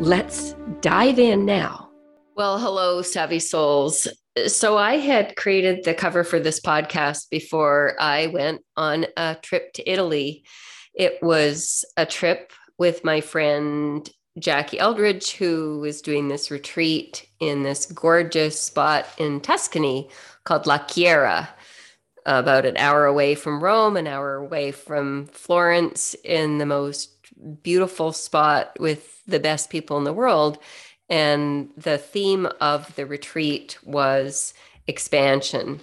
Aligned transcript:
Let's 0.00 0.54
dive 0.80 1.18
in 1.18 1.46
now. 1.46 1.88
Well, 2.36 2.58
hello, 2.58 3.00
Savvy 3.00 3.38
Souls. 3.38 4.08
So, 4.46 4.76
I 4.76 4.96
had 4.96 5.36
created 5.36 5.84
the 5.84 5.94
cover 5.94 6.24
for 6.24 6.40
this 6.40 6.60
podcast 6.60 7.30
before 7.30 7.94
I 8.00 8.26
went 8.26 8.62
on 8.76 9.06
a 9.16 9.36
trip 9.40 9.72
to 9.74 9.90
Italy. 9.90 10.44
It 10.94 11.18
was 11.22 11.84
a 11.96 12.04
trip 12.04 12.52
with 12.76 13.04
my 13.04 13.20
friend 13.20 14.08
Jackie 14.38 14.80
Eldridge, 14.80 15.32
who 15.32 15.78
was 15.78 16.02
doing 16.02 16.28
this 16.28 16.50
retreat 16.50 17.26
in 17.38 17.62
this 17.62 17.86
gorgeous 17.86 18.60
spot 18.60 19.06
in 19.16 19.40
Tuscany 19.40 20.10
called 20.42 20.66
La 20.66 20.78
Chiera, 20.78 21.48
about 22.26 22.66
an 22.66 22.76
hour 22.76 23.04
away 23.04 23.36
from 23.36 23.62
Rome, 23.62 23.96
an 23.96 24.08
hour 24.08 24.34
away 24.34 24.72
from 24.72 25.26
Florence, 25.26 26.14
in 26.24 26.58
the 26.58 26.66
most 26.66 27.13
beautiful 27.62 28.12
spot 28.12 28.76
with 28.78 29.24
the 29.26 29.40
best 29.40 29.70
people 29.70 29.96
in 29.98 30.04
the 30.04 30.12
world. 30.12 30.58
And 31.08 31.70
the 31.76 31.98
theme 31.98 32.48
of 32.60 32.94
the 32.96 33.06
retreat 33.06 33.78
was 33.84 34.54
expansion. 34.86 35.80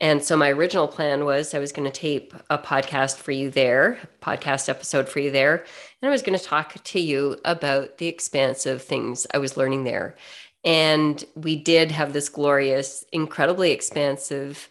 And 0.00 0.24
so 0.24 0.36
my 0.36 0.50
original 0.50 0.88
plan 0.88 1.26
was 1.26 1.52
I 1.52 1.58
was 1.58 1.72
going 1.72 1.90
to 1.90 2.00
tape 2.00 2.32
a 2.48 2.56
podcast 2.56 3.18
for 3.18 3.32
you 3.32 3.50
there, 3.50 3.98
podcast 4.22 4.68
episode 4.68 5.08
for 5.08 5.20
you 5.20 5.30
there. 5.30 5.56
And 6.00 6.08
I 6.08 6.10
was 6.10 6.22
going 6.22 6.38
to 6.38 6.44
talk 6.44 6.82
to 6.82 7.00
you 7.00 7.38
about 7.44 7.98
the 7.98 8.06
expansive 8.06 8.80
things 8.82 9.26
I 9.34 9.38
was 9.38 9.58
learning 9.58 9.84
there. 9.84 10.16
And 10.64 11.22
we 11.34 11.56
did 11.56 11.90
have 11.90 12.12
this 12.12 12.28
glorious, 12.28 13.04
incredibly 13.12 13.72
expansive 13.72 14.70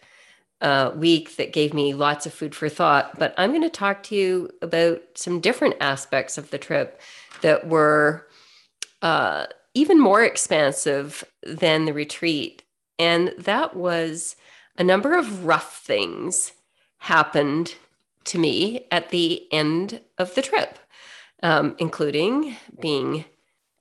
uh, 0.60 0.92
week 0.94 1.36
that 1.36 1.52
gave 1.52 1.72
me 1.72 1.94
lots 1.94 2.26
of 2.26 2.34
food 2.34 2.54
for 2.54 2.68
thought. 2.68 3.18
But 3.18 3.34
I'm 3.38 3.50
going 3.50 3.62
to 3.62 3.70
talk 3.70 4.02
to 4.04 4.14
you 4.14 4.50
about 4.62 5.02
some 5.14 5.40
different 5.40 5.76
aspects 5.80 6.36
of 6.38 6.50
the 6.50 6.58
trip 6.58 7.00
that 7.42 7.66
were 7.66 8.26
uh, 9.02 9.46
even 9.74 9.98
more 9.98 10.22
expansive 10.22 11.24
than 11.42 11.84
the 11.84 11.92
retreat. 11.92 12.62
And 12.98 13.32
that 13.38 13.74
was 13.74 14.36
a 14.76 14.84
number 14.84 15.16
of 15.16 15.46
rough 15.46 15.78
things 15.78 16.52
happened 16.98 17.74
to 18.24 18.38
me 18.38 18.86
at 18.90 19.08
the 19.08 19.50
end 19.52 20.00
of 20.18 20.34
the 20.34 20.42
trip, 20.42 20.78
um, 21.42 21.74
including 21.78 22.56
being 22.80 23.24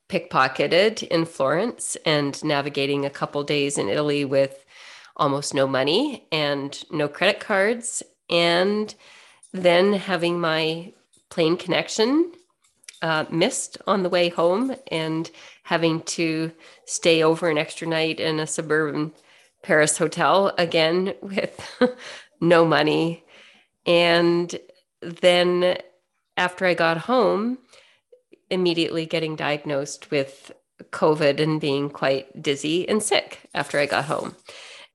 pickpocketed 0.07 1.03
in 1.03 1.25
Florence 1.25 1.97
and 2.05 2.43
navigating 2.43 3.05
a 3.05 3.09
couple 3.09 3.43
days 3.43 3.77
in 3.77 3.89
Italy 3.89 4.25
with 4.25 4.65
almost 5.19 5.53
no 5.53 5.67
money 5.67 6.25
and 6.31 6.83
no 6.89 7.07
credit 7.07 7.39
cards, 7.39 8.01
and 8.29 8.95
then 9.53 9.93
having 9.93 10.39
my 10.39 10.93
plane 11.29 11.57
connection 11.57 12.31
uh, 13.01 13.25
missed 13.29 13.77
on 13.85 14.03
the 14.03 14.09
way 14.09 14.29
home 14.29 14.75
and 14.91 15.29
having 15.63 16.01
to 16.01 16.51
stay 16.85 17.23
over 17.23 17.49
an 17.49 17.57
extra 17.57 17.87
night 17.87 18.19
in 18.19 18.39
a 18.39 18.47
suburban 18.47 19.13
Paris 19.61 19.97
hotel 19.97 20.53
again 20.57 21.13
with 21.21 21.79
no 22.41 22.65
money. 22.65 23.23
And 23.85 24.53
then 25.01 25.77
after 26.35 26.65
I 26.65 26.73
got 26.73 26.97
home, 26.97 27.59
immediately 28.49 29.05
getting 29.05 29.35
diagnosed 29.35 30.11
with 30.11 30.51
COVID 30.91 31.39
and 31.39 31.61
being 31.61 31.89
quite 31.89 32.41
dizzy 32.41 32.87
and 32.87 33.03
sick 33.03 33.39
after 33.53 33.79
I 33.79 33.85
got 33.85 34.05
home. 34.05 34.35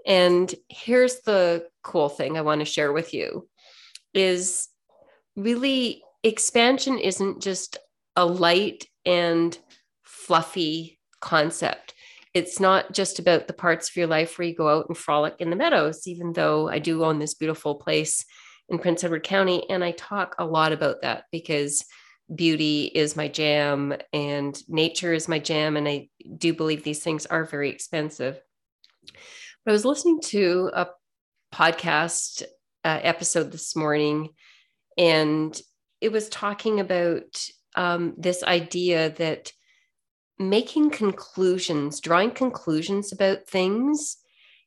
And 0.06 0.52
here's 0.68 1.20
the 1.20 1.66
cool 1.82 2.08
thing 2.08 2.36
I 2.36 2.42
want 2.42 2.60
to 2.60 2.66
share 2.66 2.92
with 2.92 3.14
you 3.14 3.48
is 4.12 4.68
really 5.36 6.02
expansion 6.22 6.98
isn't 6.98 7.42
just 7.42 7.78
a 8.16 8.24
light 8.24 8.86
and 9.04 9.56
fluffy 10.02 10.98
concept. 11.20 11.94
It's 12.32 12.58
not 12.58 12.92
just 12.92 13.18
about 13.18 13.46
the 13.46 13.52
parts 13.52 13.88
of 13.88 13.96
your 13.96 14.06
life 14.06 14.38
where 14.38 14.48
you 14.48 14.54
go 14.54 14.68
out 14.68 14.86
and 14.88 14.96
frolic 14.96 15.36
in 15.38 15.50
the 15.50 15.56
meadows, 15.56 16.06
even 16.06 16.32
though 16.32 16.68
I 16.68 16.78
do 16.78 17.04
own 17.04 17.18
this 17.18 17.34
beautiful 17.34 17.76
place 17.76 18.24
in 18.68 18.78
Prince 18.78 19.04
Edward 19.04 19.22
County. 19.22 19.68
And 19.70 19.84
I 19.84 19.92
talk 19.92 20.34
a 20.38 20.44
lot 20.44 20.72
about 20.72 21.02
that 21.02 21.24
because 21.30 21.84
beauty 22.34 22.86
is 22.86 23.16
my 23.16 23.28
jam 23.28 23.94
and 24.12 24.58
nature 24.68 25.12
is 25.12 25.28
my 25.28 25.38
jam. 25.38 25.76
And 25.76 25.86
I 25.86 26.08
do 26.38 26.54
believe 26.54 26.82
these 26.82 27.02
things 27.02 27.26
are 27.26 27.44
very 27.44 27.70
expensive. 27.70 28.40
I 29.66 29.72
was 29.72 29.86
listening 29.86 30.20
to 30.24 30.70
a 30.74 30.88
podcast 31.50 32.42
uh, 32.84 33.00
episode 33.02 33.50
this 33.50 33.74
morning, 33.74 34.34
and 34.98 35.58
it 36.02 36.12
was 36.12 36.28
talking 36.28 36.80
about 36.80 37.48
um, 37.74 38.12
this 38.18 38.42
idea 38.42 39.08
that 39.12 39.52
making 40.38 40.90
conclusions, 40.90 42.00
drawing 42.00 42.32
conclusions 42.32 43.10
about 43.10 43.46
things, 43.46 44.18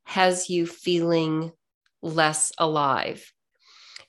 has 0.06 0.50
you 0.50 0.66
feeling 0.66 1.52
less 2.02 2.52
alive. 2.58 3.32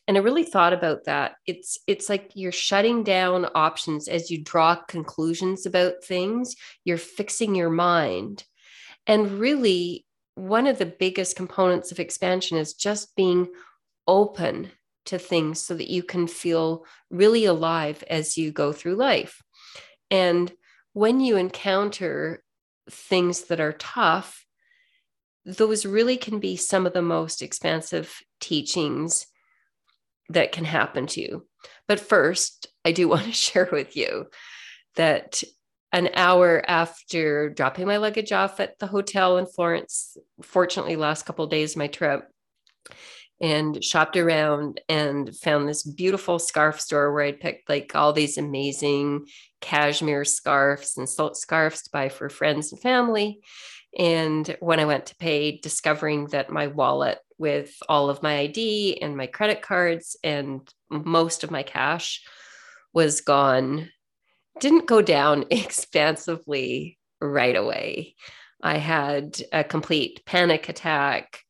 And 0.07 0.17
I 0.17 0.21
really 0.21 0.45
thought 0.45 0.73
about 0.73 1.05
that. 1.05 1.35
It's 1.45 1.79
it's 1.87 2.09
like 2.09 2.31
you're 2.33 2.51
shutting 2.51 3.05
down 3.05 3.47
options 3.55 4.09
as 4.09 4.31
you 4.31 4.43
draw 4.43 4.77
conclusions 4.77 5.67
about 5.67 6.03
things. 6.03 6.57
You're 6.85 6.97
fixing 6.97 7.55
your 7.55 7.69
mind. 7.69 8.45
And 9.07 9.33
really 9.33 10.07
one 10.39 10.67
of 10.67 10.79
the 10.79 10.87
biggest 10.87 11.37
components 11.37 11.91
of 11.91 11.99
expansion 11.99 12.57
is 12.57 12.75
just 12.75 13.15
being 13.17 13.49
open 14.07 14.71
to 15.07 15.19
things 15.19 15.61
so 15.61 15.75
that 15.75 15.91
you 15.91 16.03
can 16.03 16.27
feel 16.27 16.85
really 17.11 17.45
alive 17.45 18.05
as 18.09 18.39
you 18.39 18.53
go 18.53 18.73
through 18.73 18.95
life. 18.95 19.43
And 20.11 20.53
when 20.93 21.21
you 21.21 21.37
encounter 21.37 22.45
things 22.91 23.45
that 23.45 23.61
are 23.61 23.73
tough, 23.73 24.45
those 25.45 25.85
really 25.85 26.17
can 26.17 26.39
be 26.39 26.57
some 26.57 26.87
of 26.87 26.93
the 26.93 27.03
most 27.03 27.43
expansive 27.43 28.21
teachings 28.41 29.27
that 30.29 30.53
can 30.53 30.65
happen 30.65 31.07
to 31.09 31.21
you. 31.21 31.47
But 31.89 32.01
first, 32.01 32.69
I 32.85 32.93
do 32.93 33.09
want 33.09 33.25
to 33.25 33.33
share 33.33 33.69
with 33.73 33.97
you 33.97 34.27
that 34.95 35.43
an 35.93 36.11
hour 36.15 36.63
after 36.69 37.49
dropping 37.51 37.87
my 37.87 37.97
luggage 37.97 38.33
off 38.33 38.61
at 38.61 38.79
the 38.79 38.87
hotel 38.87 39.39
in 39.39 39.47
Florence, 39.47 40.17
fortunately, 40.43 40.97
last 40.97 41.25
couple 41.25 41.47
days 41.47 41.73
of 41.73 41.79
my 41.79 41.87
trip, 41.87 42.29
and 43.41 43.83
shopped 43.83 44.17
around 44.17 44.81
and 44.89 45.35
found 45.37 45.69
this 45.69 45.85
beautiful 45.85 46.39
scarf 46.39 46.81
store 46.81 47.13
where 47.13 47.25
I'd 47.25 47.41
picked 47.41 47.69
like 47.69 47.95
all 47.95 48.13
these 48.13 48.37
amazing 48.37 49.27
cashmere 49.61 50.25
scarves 50.25 50.97
and 50.97 51.09
silk 51.09 51.37
scarves 51.37 51.83
to 51.83 51.91
buy 51.91 52.09
for 52.09 52.29
friends 52.29 52.73
and 52.73 52.81
family. 52.81 53.41
And 53.97 54.57
when 54.61 54.81
I 54.81 54.85
went 54.85 55.07
to 55.07 55.17
pay, 55.17 55.59
discovering 55.59 56.27
that 56.27 56.51
my 56.51 56.67
wallet 56.67 57.19
with 57.39 57.75
all 57.89 58.11
of 58.11 58.23
my 58.23 58.39
ID 58.41 59.01
and 59.01 59.17
my 59.17 59.27
credit 59.27 59.63
cards 59.63 60.17
and 60.23 60.69
most 60.91 61.45
of 61.45 61.51
my 61.51 61.63
cash 61.63 62.23
was 62.93 63.21
gone 63.21 63.89
didn't 64.61 64.87
go 64.87 65.03
down 65.03 65.45
expansively 65.51 66.99
right 67.21 67.57
away. 67.57 68.15
I 68.63 68.79
had 68.79 69.41
a 69.53 69.63
complete 69.65 70.23
panic 70.27 70.69
attack. 70.69 71.41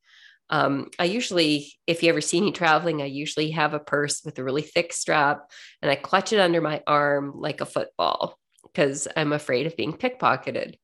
Um, 0.51 0.89
I 0.97 1.05
usually, 1.05 1.73
if 1.85 2.01
you 2.01 2.09
ever 2.09 2.21
see 2.21 2.41
me 2.41 2.51
traveling, 2.51 3.01
I 3.01 3.05
usually 3.05 3.51
have 3.51 3.73
a 3.73 3.79
purse 3.79 4.23
with 4.23 4.37
a 4.39 4.43
really 4.43 4.61
thick 4.61 4.93
strap 4.93 5.41
and 5.81 5.91
I 5.91 5.95
clutch 5.95 6.33
it 6.33 6.39
under 6.39 6.61
my 6.61 6.81
arm 6.87 7.33
like 7.35 7.61
a 7.61 7.65
football 7.65 8.37
because 8.63 9.07
I'm 9.15 9.33
afraid 9.33 9.67
of 9.67 9.77
being 9.77 9.93
pickpocketed. 9.93 10.75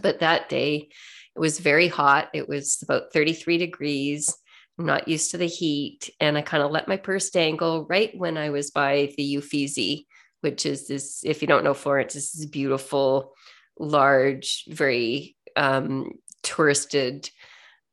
But 0.00 0.20
that 0.20 0.48
day, 0.48 0.88
it 1.36 1.38
was 1.38 1.58
very 1.58 1.88
hot. 1.88 2.28
It 2.32 2.48
was 2.48 2.78
about 2.82 3.12
33 3.12 3.58
degrees. 3.58 4.34
I'm 4.78 4.86
not 4.86 5.08
used 5.08 5.30
to 5.32 5.38
the 5.38 5.46
heat. 5.46 6.10
And 6.20 6.36
I 6.36 6.42
kind 6.42 6.62
of 6.62 6.70
let 6.70 6.88
my 6.88 6.96
purse 6.96 7.30
dangle 7.30 7.86
right 7.86 8.10
when 8.16 8.36
I 8.36 8.50
was 8.50 8.70
by 8.70 9.12
the 9.16 9.36
Uffizi 9.36 10.06
which 10.44 10.66
is 10.66 10.86
this, 10.86 11.22
if 11.24 11.40
you 11.40 11.48
don't 11.48 11.64
know 11.64 11.72
Florence, 11.72 12.12
this 12.12 12.34
is 12.34 12.44
a 12.44 12.48
beautiful, 12.48 13.32
large, 13.78 14.64
very 14.68 15.36
um, 15.56 16.12
touristed 16.42 17.30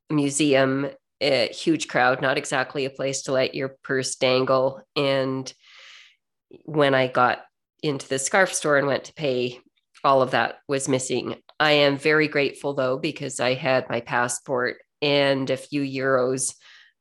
museum, 0.10 0.90
a 1.22 1.48
huge 1.48 1.88
crowd, 1.88 2.22
not 2.22 2.38
exactly 2.38 2.84
a 2.84 2.90
place 2.90 3.22
to 3.22 3.32
let 3.32 3.56
your 3.56 3.78
purse 3.84 4.18
dangle. 4.18 4.82
And 4.98 5.52
when 6.66 6.94
I 6.94 7.08
got 7.08 7.40
into 7.82 8.06
the 8.10 8.20
scarf 8.20 8.54
store 8.54 8.78
and 8.78 8.86
went 8.86 9.06
to 9.06 9.14
pay, 9.14 9.62
all 10.04 10.22
of 10.22 10.32
that 10.32 10.56
was 10.68 10.90
missing. 10.90 11.38
I 11.58 11.72
am 11.72 11.98
very 11.98 12.28
grateful 12.28 12.74
though, 12.74 12.98
because 12.98 13.40
I 13.40 13.54
had 13.54 13.90
my 13.90 14.02
passport 14.02 14.76
and 15.02 15.50
a 15.50 15.56
few 15.56 15.84
euros 15.84 16.54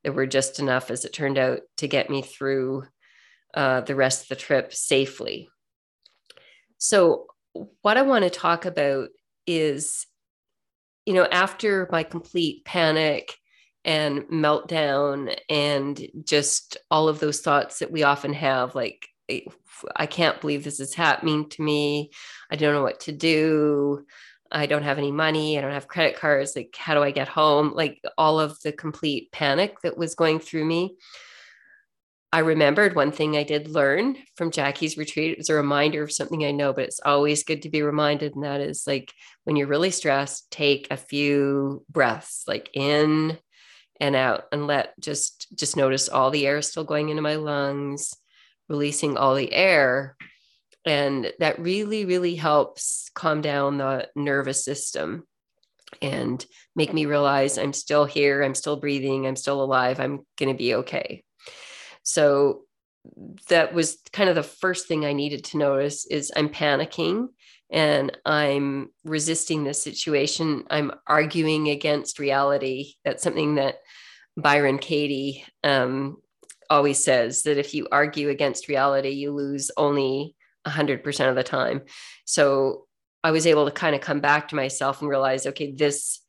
that 0.05 0.15
were 0.15 0.29
just 0.29 0.61
enough, 0.61 0.93
as 0.93 1.05
it 1.05 1.13
turned 1.13 1.39
out, 1.39 1.63
to 1.79 1.89
get 1.89 2.09
me 2.09 2.23
through 2.23 2.85
uh, 3.55 3.81
the 3.83 3.95
rest 3.95 4.23
of 4.23 4.29
the 4.29 4.37
trip 4.37 4.73
safely. 4.73 5.49
So, 6.79 7.27
what 7.83 7.97
I 7.97 8.03
want 8.03 8.25
to 8.25 8.31
talk 8.31 8.65
about 8.65 9.09
is, 9.47 10.07
you 11.05 11.15
know, 11.15 11.25
after 11.25 11.89
my 11.91 12.03
complete 12.05 12.65
panic 12.65 13.35
and 13.85 14.23
meltdown 14.25 15.37
and 15.49 16.01
just 16.25 16.77
all 16.91 17.09
of 17.09 17.19
those 17.19 17.41
thoughts 17.41 17.81
that 17.81 17.91
we 17.91 18.03
often 18.03 18.33
have, 18.35 18.75
like, 18.75 19.09
I 19.97 20.07
can't 20.07 20.41
believe 20.41 20.65
this 20.65 20.81
is 20.81 20.95
happening 20.95 21.49
to 21.51 21.63
me. 21.63 22.11
I 22.51 22.57
don't 22.57 22.75
know 22.75 22.83
what 22.83 23.01
to 23.01 23.13
do. 23.13 24.05
I 24.53 24.67
don't 24.67 24.83
have 24.83 24.99
any 24.99 25.13
money. 25.13 25.57
I 25.57 25.61
don't 25.61 25.73
have 25.73 25.89
credit 25.89 26.17
cards. 26.17 26.55
Like, 26.57 26.75
how 26.77 26.95
do 26.95 27.03
I 27.03 27.13
get 27.13 27.29
home? 27.29 27.73
Like, 27.75 28.01
all 28.19 28.41
of 28.41 28.61
the 28.61 28.73
complete 28.73 29.31
panic 29.33 29.81
that 29.83 29.97
was 29.97 30.15
going 30.15 30.41
through 30.41 30.65
me. 30.65 30.97
I 32.33 32.41
remembered 32.41 32.95
one 32.95 33.11
thing 33.11 33.37
I 33.37 33.43
did 33.43 33.69
learn 33.69 34.17
from 34.37 34.53
Jackie's 34.53 34.97
retreat. 34.97 35.33
It 35.33 35.39
was 35.39 35.51
a 35.51 35.55
reminder 35.55 36.05
of 36.05 36.13
something 36.13 36.45
I 36.45 36.53
know, 36.53 36.73
but 36.73 36.85
it's 36.85 37.01
always 37.05 37.43
good 37.43 37.63
to 37.63 37.71
be 37.71 37.83
reminded. 37.83 38.37
And 38.37 38.45
that 38.45 38.61
is 38.61 38.85
like 38.87 39.13
when 39.45 39.57
you're 39.57 39.67
really 39.67 39.91
stressed, 39.91 40.49
take 40.51 40.87
a 40.91 40.97
few 40.97 41.85
breaths, 41.91 42.45
like 42.47 42.71
in 42.73 43.37
and 43.99 44.15
out, 44.15 44.45
and 44.53 44.69
let 44.69 44.99
just 45.01 45.49
just 45.57 45.77
notice 45.77 46.09
all 46.09 46.31
the 46.31 46.47
air 46.47 46.63
still 46.63 46.85
going 46.85 47.09
into 47.09 47.23
my 47.23 47.35
lungs, 47.35 48.15
releasing 48.69 49.17
all 49.17 49.35
the 49.35 49.53
air. 49.53 50.17
And 50.87 51.33
that 51.41 51.59
really, 51.59 52.05
really 52.05 52.37
helps 52.37 53.11
calm 53.15 53.41
down 53.41 53.79
the 53.79 54.09
nervous 54.15 54.65
system 54.65 55.27
and 56.01 56.47
make 56.77 56.93
me 56.95 57.07
realize 57.07 57.59
I'm 57.59 57.73
still 57.73 58.05
here, 58.05 58.43
I'm 58.43 58.55
still 58.55 58.77
breathing, 58.77 59.27
I'm 59.27 59.37
still 59.37 59.63
alive, 59.63 59.99
I'm 59.99 60.25
going 60.39 60.49
to 60.49 60.55
be 60.55 60.77
okay. 60.77 61.25
So 62.03 62.63
that 63.49 63.73
was 63.73 63.99
kind 64.13 64.29
of 64.29 64.35
the 64.35 64.43
first 64.43 64.87
thing 64.87 65.05
I 65.05 65.13
needed 65.13 65.45
to 65.47 65.59
notice 65.59 66.07
is 66.07 66.33
I'm 66.37 66.51
panicking 66.51 67.29
and 67.71 68.17
I'm 68.27 68.91
resisting 69.05 69.65
this 69.65 69.83
situation. 69.83 70.65
I'm 70.71 70.93
arguing 71.07 71.69
against 71.69 72.19
reality. 72.19 72.95
That's 73.05 73.23
something 73.23 73.55
that 73.55 73.77
Byron 74.37 74.79
Katie 74.79 75.45
um, 75.65 76.17
always 76.69 77.03
says 77.03 77.43
that 77.43 77.59
if 77.59 77.75
you 77.75 77.89
argue 77.91 78.29
against 78.29 78.69
reality, 78.69 79.11
you 79.11 79.33
lose 79.33 79.71
only 79.77 80.35
100% 80.67 81.29
of 81.29 81.37
the 81.37 81.43
time. 81.43 81.83
So 82.25 82.87
I 83.25 83.31
was 83.31 83.47
able 83.47 83.67
to 83.67 83.73
kind 83.73 83.95
of 83.95 84.01
come 84.01 84.21
back 84.21 84.49
to 84.49 84.57
myself 84.57 85.01
and 85.01 85.11
realize, 85.11 85.47
okay, 85.47 85.73
this 85.73 86.21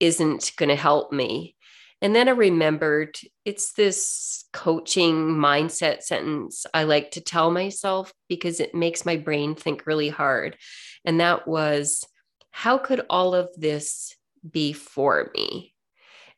isn't 0.00 0.52
going 0.56 0.68
to 0.68 0.76
help 0.76 1.12
me. 1.12 1.55
And 2.02 2.14
then 2.14 2.28
I 2.28 2.32
remembered 2.32 3.16
it's 3.44 3.72
this 3.72 4.44
coaching 4.52 5.28
mindset 5.28 6.02
sentence 6.02 6.66
I 6.74 6.84
like 6.84 7.12
to 7.12 7.20
tell 7.20 7.50
myself 7.50 8.12
because 8.28 8.60
it 8.60 8.74
makes 8.74 9.06
my 9.06 9.16
brain 9.16 9.54
think 9.54 9.86
really 9.86 10.10
hard. 10.10 10.56
And 11.04 11.20
that 11.20 11.48
was, 11.48 12.04
how 12.50 12.78
could 12.78 13.06
all 13.08 13.34
of 13.34 13.48
this 13.56 14.14
be 14.48 14.72
for 14.72 15.30
me? 15.34 15.74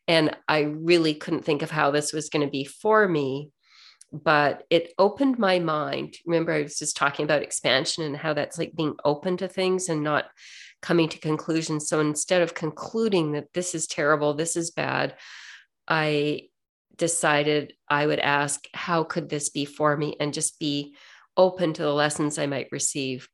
And 0.07 0.35
I 0.47 0.61
really 0.61 1.13
couldn't 1.13 1.45
think 1.45 1.61
of 1.61 1.71
how 1.71 1.91
this 1.91 2.13
was 2.13 2.29
going 2.29 2.45
to 2.45 2.51
be 2.51 2.65
for 2.65 3.07
me, 3.07 3.51
but 4.11 4.63
it 4.69 4.93
opened 4.97 5.37
my 5.37 5.59
mind. 5.59 6.15
Remember, 6.25 6.51
I 6.51 6.63
was 6.63 6.79
just 6.79 6.97
talking 6.97 7.25
about 7.25 7.43
expansion 7.43 8.03
and 8.05 8.17
how 8.17 8.33
that's 8.33 8.57
like 8.57 8.75
being 8.75 8.95
open 9.05 9.37
to 9.37 9.47
things 9.47 9.89
and 9.89 10.03
not 10.03 10.25
coming 10.81 11.09
to 11.09 11.19
conclusions. 11.19 11.87
So 11.87 11.99
instead 11.99 12.41
of 12.41 12.53
concluding 12.53 13.33
that 13.33 13.53
this 13.53 13.75
is 13.75 13.85
terrible, 13.85 14.33
this 14.33 14.55
is 14.55 14.71
bad, 14.71 15.15
I 15.89 16.49
decided 16.95 17.73
I 17.89 18.05
would 18.05 18.19
ask, 18.19 18.65
how 18.73 19.03
could 19.03 19.29
this 19.29 19.49
be 19.49 19.65
for 19.65 19.97
me? 19.97 20.15
And 20.19 20.33
just 20.33 20.59
be 20.59 20.95
open 21.35 21.73
to 21.73 21.81
the 21.81 21.93
lessons 21.93 22.37
I 22.37 22.45
might 22.45 22.67
receive. 22.71 23.27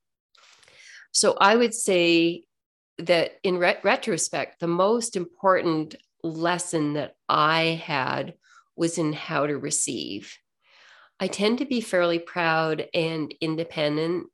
So 1.11 1.35
I 1.39 1.55
would 1.55 1.73
say 1.73 2.43
that 2.99 3.33
in 3.43 3.57
re- 3.57 3.77
retrospect, 3.83 4.59
the 4.59 4.67
most 4.67 5.15
important 5.15 5.95
lesson 6.23 6.93
that 6.93 7.15
I 7.27 7.81
had 7.83 8.35
was 8.75 8.97
in 8.97 9.13
how 9.13 9.47
to 9.47 9.57
receive. 9.57 10.37
I 11.19 11.27
tend 11.27 11.59
to 11.59 11.65
be 11.65 11.81
fairly 11.81 12.19
proud 12.19 12.87
and 12.93 13.33
independent 13.41 14.27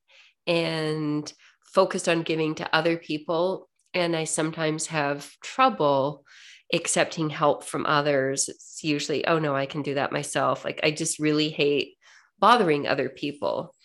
and 0.48 1.32
focused 1.62 2.10
on 2.10 2.24
giving 2.24 2.56
to 2.56 2.76
other 2.76 2.98
people. 2.98 3.70
And 3.94 4.16
I 4.16 4.24
sometimes 4.24 4.88
have 4.88 5.30
trouble 5.42 6.26
accepting 6.74 7.30
help 7.30 7.64
from 7.64 7.86
others 7.86 8.48
it's 8.48 8.84
usually 8.84 9.26
oh 9.28 9.40
no 9.40 9.56
i 9.56 9.66
can 9.66 9.82
do 9.82 9.96
that 9.96 10.12
myself. 10.12 10.66
Like 10.66 10.80
i 10.84 10.92
just 10.92 11.20
really 11.20 11.50
hate 11.50 11.96
bothering 12.40 12.88
other 12.88 13.10
people. 13.10 13.76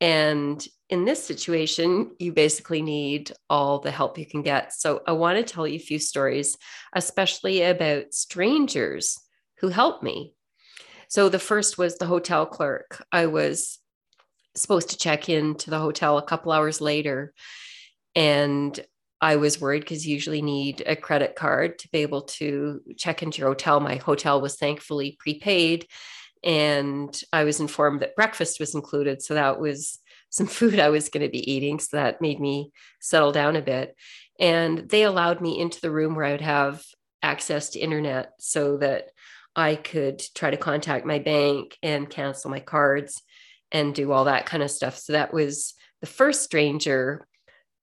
And 0.00 0.66
in 0.88 1.04
this 1.04 1.22
situation 1.22 2.12
you 2.18 2.32
basically 2.32 2.82
need 2.82 3.32
all 3.48 3.78
the 3.78 3.90
help 3.90 4.18
you 4.18 4.26
can 4.26 4.42
get. 4.42 4.72
So 4.72 5.02
i 5.06 5.12
want 5.12 5.36
to 5.38 5.52
tell 5.52 5.66
you 5.66 5.76
a 5.76 5.78
few 5.78 5.98
stories 5.98 6.56
especially 6.94 7.62
about 7.62 8.14
strangers 8.14 9.18
who 9.58 9.68
helped 9.68 10.02
me. 10.02 10.34
So 11.08 11.28
the 11.28 11.38
first 11.38 11.76
was 11.76 11.98
the 11.98 12.06
hotel 12.06 12.46
clerk. 12.46 13.04
I 13.12 13.26
was 13.26 13.78
supposed 14.54 14.90
to 14.90 14.98
check 14.98 15.28
in 15.28 15.54
to 15.56 15.70
the 15.70 15.78
hotel 15.78 16.18
a 16.18 16.22
couple 16.22 16.52
hours 16.52 16.80
later 16.80 17.32
and 18.14 18.78
I 19.20 19.36
was 19.36 19.60
worried 19.60 19.80
because 19.80 20.06
you 20.06 20.14
usually 20.14 20.42
need 20.42 20.82
a 20.86 20.96
credit 20.96 21.36
card 21.36 21.78
to 21.80 21.88
be 21.90 21.98
able 21.98 22.22
to 22.22 22.80
check 22.96 23.22
into 23.22 23.38
your 23.38 23.48
hotel. 23.48 23.78
My 23.80 23.96
hotel 23.96 24.40
was 24.40 24.56
thankfully 24.56 25.16
prepaid, 25.18 25.86
and 26.42 27.20
I 27.32 27.44
was 27.44 27.60
informed 27.60 28.00
that 28.00 28.16
breakfast 28.16 28.60
was 28.60 28.74
included. 28.74 29.22
So 29.22 29.34
that 29.34 29.60
was 29.60 29.98
some 30.30 30.46
food 30.46 30.78
I 30.78 30.90
was 30.90 31.08
going 31.08 31.26
to 31.26 31.30
be 31.30 31.50
eating. 31.50 31.80
So 31.80 31.96
that 31.96 32.20
made 32.20 32.40
me 32.40 32.70
settle 33.00 33.32
down 33.32 33.56
a 33.56 33.62
bit. 33.62 33.96
And 34.38 34.88
they 34.88 35.02
allowed 35.02 35.40
me 35.40 35.58
into 35.58 35.80
the 35.80 35.90
room 35.90 36.14
where 36.14 36.24
I 36.24 36.30
would 36.32 36.40
have 36.40 36.82
access 37.20 37.70
to 37.70 37.80
internet 37.80 38.32
so 38.38 38.76
that 38.76 39.08
I 39.56 39.74
could 39.74 40.22
try 40.34 40.50
to 40.50 40.56
contact 40.56 41.04
my 41.04 41.18
bank 41.18 41.76
and 41.82 42.08
cancel 42.08 42.50
my 42.50 42.60
cards 42.60 43.20
and 43.72 43.94
do 43.94 44.12
all 44.12 44.24
that 44.24 44.46
kind 44.46 44.62
of 44.62 44.70
stuff. 44.70 44.96
So 44.96 45.14
that 45.14 45.34
was 45.34 45.74
the 46.00 46.06
first 46.06 46.44
stranger 46.44 47.26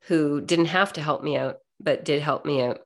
who 0.08 0.42
didn't 0.42 0.66
have 0.66 0.94
to 0.94 1.02
help 1.02 1.24
me 1.24 1.38
out, 1.38 1.58
but 1.80 2.06
did 2.06 2.22
help 2.22 2.46
me 2.46 2.62
out. 2.62 2.80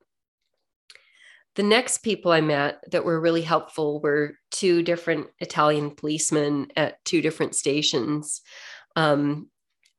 The 1.55 1.63
next 1.63 1.99
people 1.99 2.31
I 2.31 2.41
met 2.41 2.81
that 2.91 3.03
were 3.03 3.19
really 3.19 3.41
helpful 3.41 3.99
were 4.01 4.35
two 4.51 4.83
different 4.83 5.27
Italian 5.39 5.91
policemen 5.91 6.67
at 6.75 7.03
two 7.03 7.21
different 7.21 7.55
stations. 7.55 8.41
Um, 8.95 9.49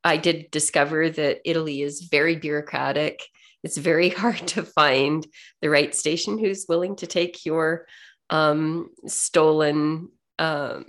I 0.02 0.16
did 0.16 0.50
discover 0.50 1.10
that 1.10 1.40
Italy 1.44 1.82
is 1.82 2.08
very 2.10 2.36
bureaucratic. 2.36 3.20
It's 3.62 3.76
very 3.76 4.08
hard 4.22 4.46
to 4.48 4.62
find 4.62 5.26
the 5.60 5.70
right 5.70 5.94
station 5.94 6.38
who's 6.38 6.66
willing 6.68 6.96
to 6.96 7.06
take 7.06 7.44
your 7.44 7.86
um, 8.30 8.88
stolen 9.06 10.08
uh, 10.38 10.80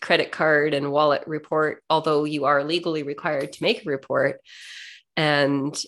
credit 0.00 0.32
card 0.32 0.74
and 0.74 0.90
wallet 0.90 1.22
report, 1.26 1.82
although 1.88 2.24
you 2.24 2.46
are 2.46 2.64
legally 2.64 3.02
required 3.02 3.52
to 3.52 3.62
make 3.62 3.86
a 3.86 3.90
report. 3.90 4.40
And 5.20 5.78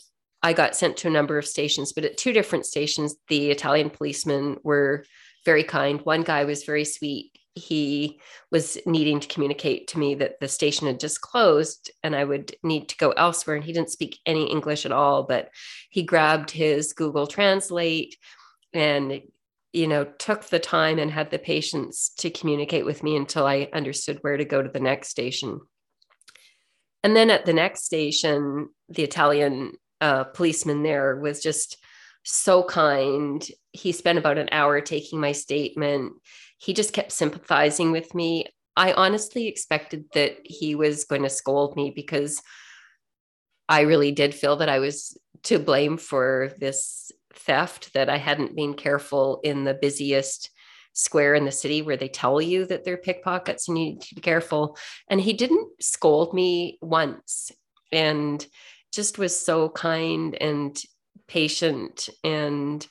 I 0.43 0.53
got 0.53 0.77
sent 0.77 0.99
to 0.99 1.09
a 1.09 1.11
number 1.11 1.39
of 1.39 1.47
stations, 1.47 1.95
but 1.95 2.05
at 2.05 2.19
two 2.19 2.35
different 2.35 2.67
stations, 2.67 3.17
the 3.29 3.51
Italian 3.51 3.89
policemen 3.89 4.59
were 4.63 5.07
very 5.47 5.65
kind. 5.65 6.03
One 6.03 6.21
guy 6.23 6.45
was 6.45 6.65
very 6.65 6.85
sweet. 6.85 7.31
He 7.55 8.21
was 8.51 8.77
needing 8.85 9.21
to 9.21 9.29
communicate 9.29 9.89
to 9.89 9.99
me 9.99 10.17
that 10.17 10.39
the 10.39 10.49
station 10.49 10.87
had 10.87 11.01
just 11.01 11.23
closed 11.23 11.91
and 12.03 12.15
I 12.15 12.25
would 12.25 12.55
need 12.63 12.91
to 12.91 12.97
go 12.99 13.13
elsewhere. 13.13 13.57
And 13.57 13.65
he 13.65 13.73
didn't 13.73 13.91
speak 13.91 14.19
any 14.27 14.51
English 14.51 14.85
at 14.85 14.93
all, 14.93 15.23
but 15.23 15.49
he 15.89 16.03
grabbed 16.03 16.51
his 16.51 16.93
Google 16.93 17.27
Translate 17.27 18.19
and 18.75 19.23
you 19.73 19.87
know 19.87 20.05
took 20.05 20.45
the 20.45 20.59
time 20.59 20.99
and 20.99 21.11
had 21.11 21.31
the 21.31 21.39
patience 21.39 22.11
to 22.19 22.29
communicate 22.29 22.85
with 22.85 23.03
me 23.03 23.17
until 23.17 23.47
I 23.47 23.71
understood 23.73 24.19
where 24.21 24.37
to 24.37 24.45
go 24.45 24.61
to 24.61 24.69
the 24.69 24.81
next 24.81 25.09
station. 25.09 25.61
And 27.03 27.17
then 27.17 27.31
at 27.31 27.47
the 27.47 27.53
next 27.53 27.85
station, 27.85 28.69
the 28.89 29.03
Italian 29.03 29.73
uh, 30.01 30.25
policeman 30.25 30.83
there 30.83 31.17
was 31.17 31.43
just 31.43 31.79
so 32.25 32.63
kind. 32.63 33.47
He 33.73 33.93
spent 33.93 34.19
about 34.19 34.39
an 34.39 34.49
hour 34.53 34.81
taking 34.81 35.21
my 35.21 35.33
statement. 35.33 36.13
He 36.59 36.73
just 36.73 36.93
kept 36.93 37.13
sympathizing 37.13 37.91
with 37.91 38.15
me. 38.15 38.47
I 38.77 38.93
honestly 38.93 39.49
expected 39.49 40.05
that 40.15 40.39
he 40.45 40.75
was 40.75 41.05
going 41.05 41.23
to 41.23 41.31
scold 41.31 41.77
me 41.77 41.93
because 41.95 42.41
I 43.69 43.83
really 43.83 44.13
did 44.13 44.35
feel 44.35 44.57
that 44.57 44.69
I 44.69 44.79
was 44.79 45.19
to 45.45 45.59
blame 45.59 45.97
for 45.97 46.53
this 46.59 47.11
theft, 47.35 47.95
that 47.95 48.09
I 48.09 48.19
hadn't 48.19 48.57
been 48.57 48.75
careful 48.75 49.41
in 49.43 49.65
the 49.65 49.75
busiest 49.75 50.51
square 50.93 51.35
in 51.35 51.45
the 51.45 51.53
city 51.53 51.83
where 51.83 51.97
they 51.97 52.09
tell 52.09 52.41
you 52.41 52.67
that 52.67 52.85
they're 52.85 52.97
pickpockets 52.97 53.69
and 53.69 53.79
you 53.79 53.85
need 53.87 54.03
to 54.03 54.15
be 54.15 54.21
careful. 54.21 54.77
And 55.09 55.21
he 55.21 55.33
didn't 55.33 55.83
scold 55.83 56.35
me 56.35 56.79
once. 56.81 57.51
And 57.91 58.45
just 58.93 59.19
was 59.19 59.39
so 59.39 59.69
kind 59.69 60.35
and 60.41 60.81
patient 61.27 62.09
and 62.23 62.87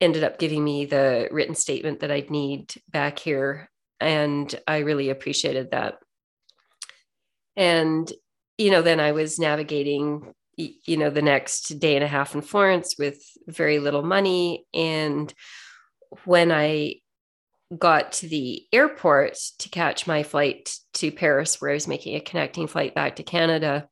ended 0.00 0.22
up 0.22 0.38
giving 0.38 0.62
me 0.62 0.84
the 0.84 1.28
written 1.30 1.54
statement 1.54 2.00
that 2.00 2.10
I'd 2.10 2.30
need 2.30 2.74
back 2.90 3.18
here. 3.18 3.70
And 4.00 4.54
I 4.66 4.78
really 4.78 5.10
appreciated 5.10 5.70
that. 5.72 5.98
And, 7.56 8.10
you 8.58 8.70
know, 8.70 8.82
then 8.82 9.00
I 9.00 9.12
was 9.12 9.38
navigating, 9.38 10.32
you 10.56 10.96
know, 10.96 11.10
the 11.10 11.22
next 11.22 11.80
day 11.80 11.96
and 11.96 12.04
a 12.04 12.08
half 12.08 12.34
in 12.34 12.42
Florence 12.42 12.94
with 12.98 13.20
very 13.48 13.80
little 13.80 14.04
money. 14.04 14.66
And 14.72 15.32
when 16.24 16.52
I 16.52 16.96
got 17.76 18.12
to 18.12 18.28
the 18.28 18.66
airport 18.72 19.38
to 19.58 19.68
catch 19.68 20.06
my 20.06 20.22
flight 20.22 20.74
to 20.94 21.12
Paris, 21.12 21.60
where 21.60 21.70
I 21.70 21.74
was 21.74 21.88
making 21.88 22.16
a 22.16 22.20
connecting 22.20 22.66
flight 22.66 22.94
back 22.94 23.16
to 23.16 23.22
Canada, 23.22 23.88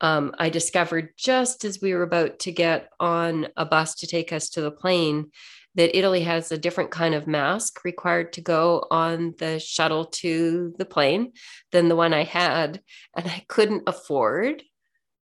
um, 0.00 0.34
I 0.38 0.48
discovered 0.48 1.10
just 1.16 1.64
as 1.64 1.80
we 1.80 1.94
were 1.94 2.02
about 2.02 2.40
to 2.40 2.52
get 2.52 2.88
on 2.98 3.48
a 3.56 3.64
bus 3.64 3.96
to 3.96 4.06
take 4.06 4.32
us 4.32 4.50
to 4.50 4.60
the 4.60 4.70
plane 4.70 5.30
that 5.76 5.96
Italy 5.96 6.22
has 6.22 6.52
a 6.52 6.58
different 6.58 6.90
kind 6.90 7.14
of 7.14 7.26
mask 7.26 7.84
required 7.84 8.32
to 8.34 8.40
go 8.40 8.86
on 8.90 9.34
the 9.38 9.58
shuttle 9.58 10.04
to 10.06 10.74
the 10.78 10.84
plane 10.84 11.32
than 11.72 11.88
the 11.88 11.96
one 11.96 12.14
I 12.14 12.24
had. 12.24 12.80
And 13.16 13.26
I 13.26 13.44
couldn't 13.48 13.82
afford 13.86 14.62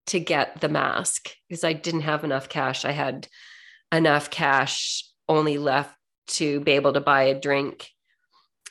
to 0.07 0.19
get 0.19 0.61
the 0.61 0.69
mask 0.69 1.31
because 1.49 1.63
I 1.63 1.73
didn't 1.73 2.01
have 2.01 2.23
enough 2.23 2.47
cash. 2.47 2.85
I 2.85 2.91
had 2.91 3.27
enough 3.91 4.29
cash 4.29 5.03
only 5.27 5.57
left 5.57 5.95
to 6.27 6.59
be 6.61 6.71
able 6.71 6.93
to 6.93 7.01
buy 7.01 7.23
a 7.23 7.39
drink 7.39 7.89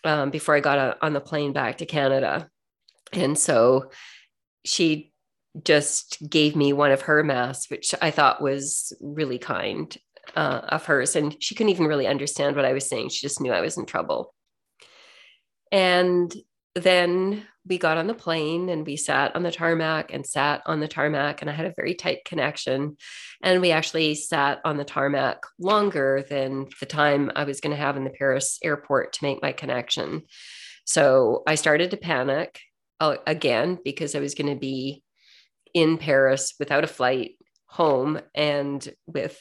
um, 0.04 0.30
before 0.30 0.54
I 0.56 0.60
got 0.60 0.78
a, 0.78 1.04
on 1.04 1.12
the 1.12 1.20
plane 1.20 1.52
back 1.52 1.78
to 1.78 1.86
Canada. 1.86 2.48
And 3.12 3.38
so 3.38 3.90
she 4.64 5.12
just 5.62 6.18
gave 6.28 6.56
me 6.56 6.72
one 6.72 6.90
of 6.90 7.02
her 7.02 7.22
masks, 7.22 7.70
which 7.70 7.94
I 8.02 8.10
thought 8.10 8.42
was 8.42 8.92
really 9.00 9.38
kind 9.38 9.96
uh, 10.34 10.62
of 10.68 10.84
hers. 10.84 11.16
And 11.16 11.36
she 11.42 11.54
couldn't 11.54 11.70
even 11.70 11.86
really 11.86 12.06
understand 12.06 12.56
what 12.56 12.64
I 12.64 12.72
was 12.72 12.88
saying. 12.88 13.10
She 13.10 13.26
just 13.26 13.40
knew 13.40 13.52
I 13.52 13.60
was 13.60 13.78
in 13.78 13.86
trouble. 13.86 14.34
And 15.70 16.34
then 16.74 17.46
we 17.66 17.78
got 17.78 17.96
on 17.96 18.06
the 18.06 18.14
plane 18.14 18.68
and 18.68 18.86
we 18.86 18.96
sat 18.96 19.34
on 19.34 19.42
the 19.42 19.50
tarmac 19.50 20.12
and 20.12 20.26
sat 20.26 20.62
on 20.66 20.80
the 20.80 20.88
tarmac 20.88 21.40
and 21.40 21.50
i 21.50 21.52
had 21.52 21.66
a 21.66 21.74
very 21.76 21.94
tight 21.94 22.24
connection 22.24 22.96
and 23.42 23.60
we 23.60 23.70
actually 23.70 24.14
sat 24.14 24.60
on 24.64 24.76
the 24.76 24.84
tarmac 24.84 25.42
longer 25.58 26.24
than 26.28 26.66
the 26.80 26.86
time 26.86 27.30
i 27.36 27.44
was 27.44 27.60
going 27.60 27.74
to 27.74 27.82
have 27.82 27.96
in 27.96 28.04
the 28.04 28.10
paris 28.10 28.58
airport 28.62 29.12
to 29.14 29.24
make 29.24 29.42
my 29.42 29.52
connection. 29.52 30.22
So 30.84 31.42
i 31.46 31.54
started 31.54 31.90
to 31.90 31.96
panic 31.96 32.60
uh, 33.00 33.16
again 33.26 33.78
because 33.84 34.14
i 34.14 34.20
was 34.20 34.34
going 34.34 34.52
to 34.52 34.60
be 34.60 35.02
in 35.72 35.98
paris 35.98 36.54
without 36.58 36.84
a 36.84 36.88
flight 36.88 37.32
home 37.66 38.20
and 38.34 38.86
with 39.06 39.40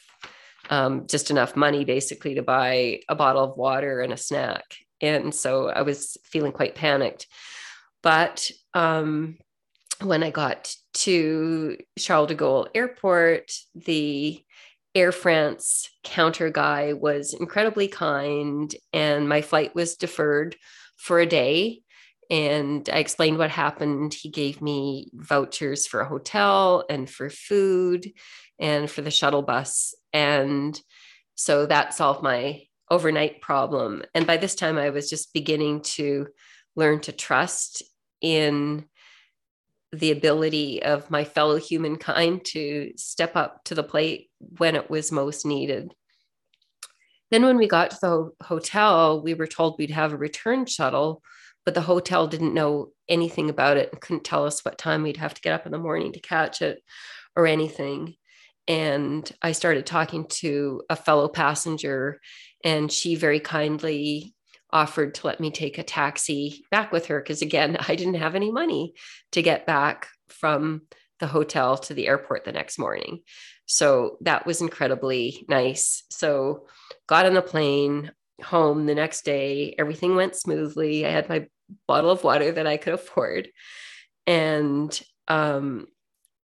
um, 0.70 1.06
just 1.06 1.30
enough 1.30 1.56
money 1.56 1.84
basically 1.84 2.36
to 2.36 2.42
buy 2.42 3.00
a 3.08 3.14
bottle 3.14 3.44
of 3.44 3.58
water 3.58 4.00
and 4.00 4.14
a 4.14 4.16
snack. 4.16 4.64
And 5.02 5.34
so 5.34 5.68
i 5.68 5.82
was 5.82 6.16
feeling 6.24 6.52
quite 6.52 6.74
panicked 6.74 7.26
but 8.04 8.50
um, 8.74 9.38
when 10.02 10.22
I 10.22 10.30
got 10.30 10.76
to 10.92 11.78
Charles 11.98 12.28
de 12.28 12.36
Gaulle 12.36 12.68
Airport, 12.74 13.50
the 13.74 14.44
Air 14.94 15.10
France 15.10 15.88
counter 16.04 16.50
guy 16.50 16.92
was 16.92 17.32
incredibly 17.32 17.88
kind, 17.88 18.72
and 18.92 19.26
my 19.26 19.40
flight 19.40 19.74
was 19.74 19.96
deferred 19.96 20.54
for 20.96 21.18
a 21.18 21.26
day. 21.26 21.80
And 22.30 22.88
I 22.92 22.98
explained 22.98 23.38
what 23.38 23.50
happened. 23.50 24.12
He 24.12 24.28
gave 24.28 24.60
me 24.60 25.10
vouchers 25.14 25.86
for 25.86 26.00
a 26.00 26.08
hotel 26.08 26.84
and 26.90 27.08
for 27.08 27.30
food 27.30 28.12
and 28.58 28.90
for 28.90 29.00
the 29.00 29.10
shuttle 29.10 29.42
bus. 29.42 29.94
And 30.12 30.78
so 31.36 31.66
that 31.66 31.94
solved 31.94 32.22
my 32.22 32.64
overnight 32.90 33.40
problem. 33.40 34.02
And 34.14 34.26
by 34.26 34.36
this 34.36 34.54
time, 34.54 34.76
I 34.76 34.90
was 34.90 35.08
just 35.08 35.32
beginning 35.32 35.80
to 35.82 36.28
learn 36.76 37.00
to 37.00 37.12
trust 37.12 37.82
in 38.20 38.86
the 39.92 40.10
ability 40.10 40.82
of 40.82 41.10
my 41.10 41.24
fellow 41.24 41.56
humankind 41.56 42.44
to 42.44 42.92
step 42.96 43.36
up 43.36 43.62
to 43.64 43.74
the 43.74 43.82
plate 43.82 44.30
when 44.58 44.76
it 44.76 44.90
was 44.90 45.12
most 45.12 45.46
needed. 45.46 45.94
Then, 47.30 47.44
when 47.44 47.56
we 47.56 47.66
got 47.66 47.90
to 47.90 47.98
the 48.00 48.30
hotel, 48.44 49.22
we 49.22 49.34
were 49.34 49.46
told 49.46 49.76
we'd 49.78 49.90
have 49.90 50.12
a 50.12 50.16
return 50.16 50.66
shuttle, 50.66 51.22
but 51.64 51.74
the 51.74 51.80
hotel 51.80 52.26
didn't 52.26 52.54
know 52.54 52.90
anything 53.08 53.50
about 53.50 53.76
it 53.76 53.90
and 53.92 54.00
couldn't 54.00 54.24
tell 54.24 54.46
us 54.46 54.64
what 54.64 54.78
time 54.78 55.02
we'd 55.02 55.16
have 55.16 55.34
to 55.34 55.40
get 55.40 55.52
up 55.52 55.66
in 55.66 55.72
the 55.72 55.78
morning 55.78 56.12
to 56.12 56.20
catch 56.20 56.62
it 56.62 56.82
or 57.34 57.46
anything. 57.46 58.14
And 58.66 59.30
I 59.42 59.52
started 59.52 59.84
talking 59.84 60.26
to 60.28 60.82
a 60.88 60.96
fellow 60.96 61.28
passenger, 61.28 62.20
and 62.64 62.90
she 62.90 63.14
very 63.14 63.40
kindly 63.40 64.34
offered 64.74 65.14
to 65.14 65.26
let 65.26 65.40
me 65.40 65.50
take 65.50 65.78
a 65.78 65.82
taxi 65.82 66.66
back 66.70 66.92
with 66.92 67.06
her 67.06 67.20
because 67.20 67.40
again 67.40 67.76
i 67.88 67.94
didn't 67.94 68.14
have 68.14 68.34
any 68.34 68.50
money 68.50 68.92
to 69.32 69.40
get 69.40 69.66
back 69.66 70.08
from 70.28 70.82
the 71.20 71.26
hotel 71.26 71.78
to 71.78 71.94
the 71.94 72.08
airport 72.08 72.44
the 72.44 72.52
next 72.52 72.78
morning. 72.78 73.20
So 73.66 74.18
that 74.20 74.46
was 74.46 74.60
incredibly 74.60 75.46
nice. 75.48 76.04
So 76.10 76.66
got 77.06 77.26
on 77.26 77.34
the 77.34 77.42
plane 77.42 78.10
home 78.42 78.86
the 78.86 78.94
next 78.94 79.24
day 79.24 79.74
everything 79.78 80.16
went 80.16 80.36
smoothly. 80.36 81.06
I 81.06 81.10
had 81.10 81.28
my 81.28 81.46
bottle 81.86 82.10
of 82.10 82.24
water 82.24 82.52
that 82.52 82.66
i 82.66 82.76
could 82.76 82.94
afford. 82.94 83.48
And 84.26 85.00
um, 85.28 85.86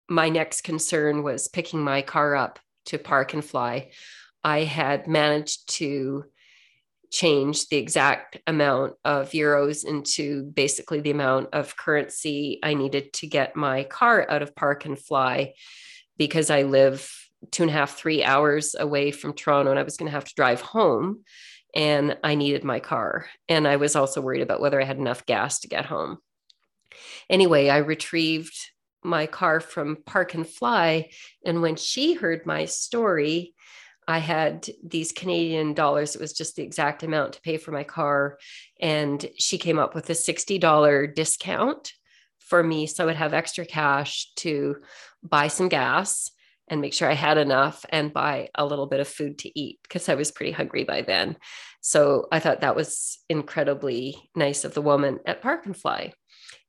my 0.07 0.29
next 0.29 0.61
concern 0.61 1.23
was 1.23 1.47
picking 1.47 1.83
my 1.83 2.01
car 2.01 2.35
up 2.35 2.59
to 2.85 2.97
park 2.97 3.33
and 3.33 3.43
fly. 3.43 3.91
I 4.43 4.63
had 4.63 5.07
managed 5.07 5.75
to 5.77 6.25
change 7.11 7.67
the 7.67 7.77
exact 7.77 8.37
amount 8.45 8.93
of 9.03 9.31
euros 9.31 9.85
into 9.85 10.43
basically 10.43 11.01
the 11.01 11.11
amount 11.11 11.49
of 11.53 11.75
currency 11.75 12.59
I 12.61 12.73
needed 12.75 13.13
to 13.13 13.27
get 13.27 13.55
my 13.55 13.83
car 13.83 14.25
out 14.29 14.41
of 14.41 14.55
park 14.55 14.85
and 14.85 14.97
fly 14.97 15.53
because 16.17 16.49
I 16.49 16.63
live 16.63 17.11
two 17.51 17.63
and 17.63 17.69
a 17.69 17.73
half, 17.73 17.97
three 17.97 18.23
hours 18.23 18.75
away 18.77 19.11
from 19.11 19.33
Toronto 19.33 19.71
and 19.71 19.79
I 19.79 19.83
was 19.83 19.97
going 19.97 20.07
to 20.07 20.15
have 20.15 20.25
to 20.25 20.35
drive 20.35 20.61
home 20.61 21.23
and 21.75 22.17
I 22.23 22.35
needed 22.35 22.63
my 22.63 22.79
car. 22.79 23.27
And 23.47 23.67
I 23.67 23.77
was 23.77 23.95
also 23.95 24.21
worried 24.21 24.41
about 24.41 24.61
whether 24.61 24.81
I 24.81 24.85
had 24.85 24.97
enough 24.97 25.25
gas 25.25 25.59
to 25.61 25.67
get 25.67 25.85
home. 25.85 26.17
Anyway, 27.29 27.69
I 27.69 27.77
retrieved 27.77 28.57
my 29.03 29.27
car 29.27 29.59
from 29.59 29.97
Park 30.05 30.33
and 30.33 30.47
Fly. 30.47 31.09
And 31.45 31.61
when 31.61 31.75
she 31.75 32.13
heard 32.13 32.45
my 32.45 32.65
story, 32.65 33.53
I 34.09 34.17
had 34.17 34.67
these 34.83 35.11
Canadian 35.11 35.75
dollars. 35.75 36.15
It 36.15 36.21
was 36.21 36.33
just 36.33 36.55
the 36.55 36.63
exact 36.63 37.03
amount 37.03 37.33
to 37.33 37.41
pay 37.41 37.57
for 37.57 37.71
my 37.71 37.83
car. 37.83 38.39
And 38.81 39.23
she 39.37 39.59
came 39.59 39.77
up 39.77 39.93
with 39.93 40.09
a 40.09 40.13
$60 40.13 41.13
discount 41.13 41.93
for 42.39 42.63
me. 42.63 42.87
So 42.87 43.03
I 43.03 43.05
would 43.05 43.17
have 43.17 43.35
extra 43.35 43.67
cash 43.67 44.31
to 44.37 44.77
buy 45.21 45.47
some 45.47 45.69
gas 45.69 46.31
and 46.67 46.81
make 46.81 46.95
sure 46.95 47.07
I 47.07 47.13
had 47.13 47.37
enough 47.37 47.85
and 47.89 48.11
buy 48.11 48.49
a 48.55 48.65
little 48.65 48.87
bit 48.87 48.99
of 48.99 49.07
food 49.07 49.37
to 49.39 49.59
eat 49.59 49.77
because 49.83 50.09
I 50.09 50.15
was 50.15 50.31
pretty 50.31 50.53
hungry 50.53 50.85
by 50.85 51.03
then. 51.03 51.37
So 51.81 52.27
I 52.31 52.39
thought 52.39 52.61
that 52.61 52.75
was 52.75 53.19
incredibly 53.29 54.17
nice 54.35 54.65
of 54.65 54.73
the 54.73 54.81
woman 54.81 55.19
at 55.27 55.43
Park 55.43 55.67
and 55.67 55.77
Fly. 55.77 56.13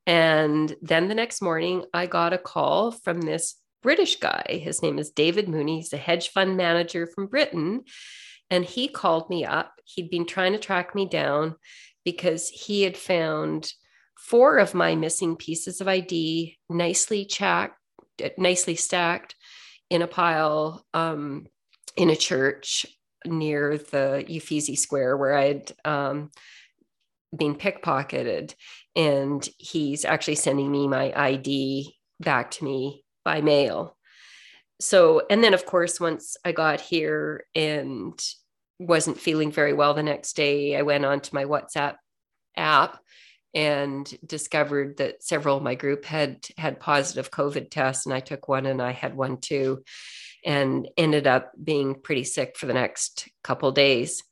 And 0.07 0.77
then 0.83 1.09
the 1.09 1.15
next 1.15 1.41
morning, 1.41 1.85
I 1.95 2.05
got 2.05 2.35
a 2.35 2.39
call 2.39 2.91
from 2.91 3.23
this 3.23 3.55
British 3.83 4.17
guy. 4.17 4.61
His 4.63 4.83
name 4.83 4.99
is 4.99 5.11
David 5.11 5.49
Mooney. 5.49 5.77
He's 5.77 5.93
a 5.93 5.99
hedge 5.99 6.31
fund 6.31 6.57
manager 6.57 7.07
from 7.07 7.27
Britain. 7.27 7.83
And 8.51 8.65
he 8.65 8.89
called 8.89 9.31
me 9.31 9.45
up. 9.45 9.73
He'd 9.85 10.11
been 10.11 10.27
trying 10.27 10.53
to 10.53 10.59
track 10.59 10.95
me 10.95 11.07
down 11.07 11.57
because 12.05 12.49
he 12.49 12.83
had 12.83 12.97
found 12.97 13.73
four 14.19 14.59
of 14.59 14.75
my 14.75 14.95
missing 14.95 15.37
pieces 15.37 15.81
of 15.81 15.89
ID 15.89 16.59
nicely 16.69 17.25
checked, 17.25 17.77
nicely 18.37 18.75
stacked 18.75 19.35
in 19.89 20.03
a 20.03 20.07
pile 20.07 20.85
um, 20.93 21.47
in 21.97 22.11
a 22.11 22.17
church 22.17 22.87
near 23.25 23.79
the 23.79 24.25
Uffizi 24.29 24.77
Square 24.77 25.17
where 25.17 25.37
I'd 25.37 25.73
um, 25.85 26.31
been 27.37 27.55
pickpocketed. 27.55 28.55
And 28.97 29.47
he's 29.59 30.05
actually 30.05 30.37
sending 30.37 30.71
me 30.71 30.89
my 30.89 31.13
ID 31.15 31.95
back 32.19 32.51
to 32.53 32.65
me 32.65 33.05
by 33.31 33.41
mail. 33.41 33.97
So, 34.81 35.23
and 35.31 35.45
then 35.45 35.55
of 35.55 35.65
course, 35.65 36.01
once 36.01 36.37
I 36.45 36.51
got 36.51 36.81
here 36.81 37.45
and 37.55 38.21
wasn't 38.81 39.21
feeling 39.21 39.53
very 39.53 39.73
well 39.73 39.95
the 39.95 40.03
next 40.03 40.35
day, 40.35 40.77
I 40.77 40.83
went 40.83 41.05
onto 41.05 41.37
my 41.37 41.45
WhatsApp 41.45 41.95
app 42.57 42.99
and 43.55 44.13
discovered 44.27 44.97
that 44.97 45.23
several 45.23 45.59
of 45.59 45.63
my 45.63 45.77
group 45.77 46.05
had 46.05 46.45
had 46.59 46.81
positive 46.81 47.31
COVID 47.31 47.71
tests, 47.71 48.05
and 48.05 48.13
I 48.13 48.19
took 48.19 48.49
one 48.49 48.67
and 48.67 48.83
I 48.83 48.91
had 48.91 49.15
one 49.15 49.37
too, 49.37 49.85
and 50.45 50.89
ended 50.97 51.29
up 51.29 51.53
being 51.63 51.95
pretty 51.95 52.25
sick 52.25 52.57
for 52.57 52.67
the 52.67 52.75
next 52.75 53.29
couple 53.45 53.71
days. 53.71 54.25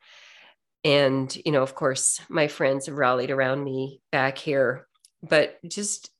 And 0.82 1.28
you 1.44 1.52
know, 1.52 1.62
of 1.62 1.76
course, 1.76 2.20
my 2.28 2.48
friends 2.48 2.86
have 2.86 2.96
rallied 2.96 3.30
around 3.30 3.62
me 3.62 4.00
back 4.10 4.38
here, 4.38 4.88
but 5.22 5.56
just 5.68 6.10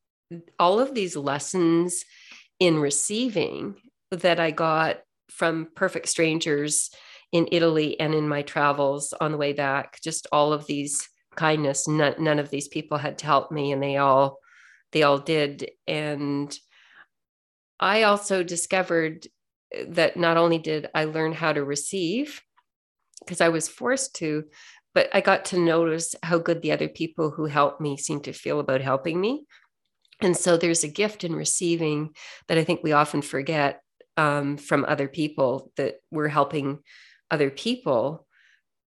all 0.60 0.78
of 0.78 0.94
these 0.94 1.16
lessons 1.16 2.04
in 2.60 2.78
receiving 2.78 3.76
that 4.10 4.40
I 4.40 4.50
got 4.50 4.98
from 5.30 5.68
perfect 5.74 6.08
strangers 6.08 6.90
in 7.32 7.48
Italy 7.52 7.98
and 8.00 8.14
in 8.14 8.28
my 8.28 8.42
travels 8.42 9.12
on 9.20 9.32
the 9.32 9.38
way 9.38 9.52
back. 9.52 10.00
Just 10.02 10.26
all 10.32 10.52
of 10.52 10.66
these 10.66 11.08
kindness. 11.36 11.86
None, 11.86 12.14
none 12.18 12.38
of 12.38 12.50
these 12.50 12.68
people 12.68 12.98
had 12.98 13.18
to 13.18 13.26
help 13.26 13.52
me, 13.52 13.72
and 13.72 13.82
they 13.82 13.96
all 13.96 14.38
they 14.92 15.02
all 15.02 15.18
did. 15.18 15.70
And 15.86 16.56
I 17.78 18.04
also 18.04 18.42
discovered 18.42 19.26
that 19.86 20.16
not 20.16 20.36
only 20.36 20.58
did 20.58 20.88
I 20.94 21.04
learn 21.04 21.32
how 21.32 21.52
to 21.52 21.62
receive, 21.62 22.42
because 23.20 23.40
I 23.40 23.50
was 23.50 23.68
forced 23.68 24.16
to, 24.16 24.44
but 24.94 25.10
I 25.12 25.20
got 25.20 25.44
to 25.46 25.58
notice 25.58 26.14
how 26.22 26.38
good 26.38 26.62
the 26.62 26.72
other 26.72 26.88
people 26.88 27.30
who 27.30 27.44
helped 27.44 27.80
me 27.80 27.96
seemed 27.96 28.24
to 28.24 28.32
feel 28.32 28.60
about 28.60 28.80
helping 28.80 29.20
me. 29.20 29.44
And 30.20 30.36
so 30.36 30.56
there's 30.56 30.84
a 30.84 30.88
gift 30.88 31.24
in 31.24 31.34
receiving 31.34 32.10
that 32.48 32.58
I 32.58 32.64
think 32.64 32.82
we 32.82 32.92
often 32.92 33.22
forget 33.22 33.82
um, 34.16 34.56
from 34.56 34.84
other 34.84 35.08
people 35.08 35.70
that 35.76 35.96
we're 36.10 36.28
helping 36.28 36.80
other 37.30 37.50
people 37.50 38.26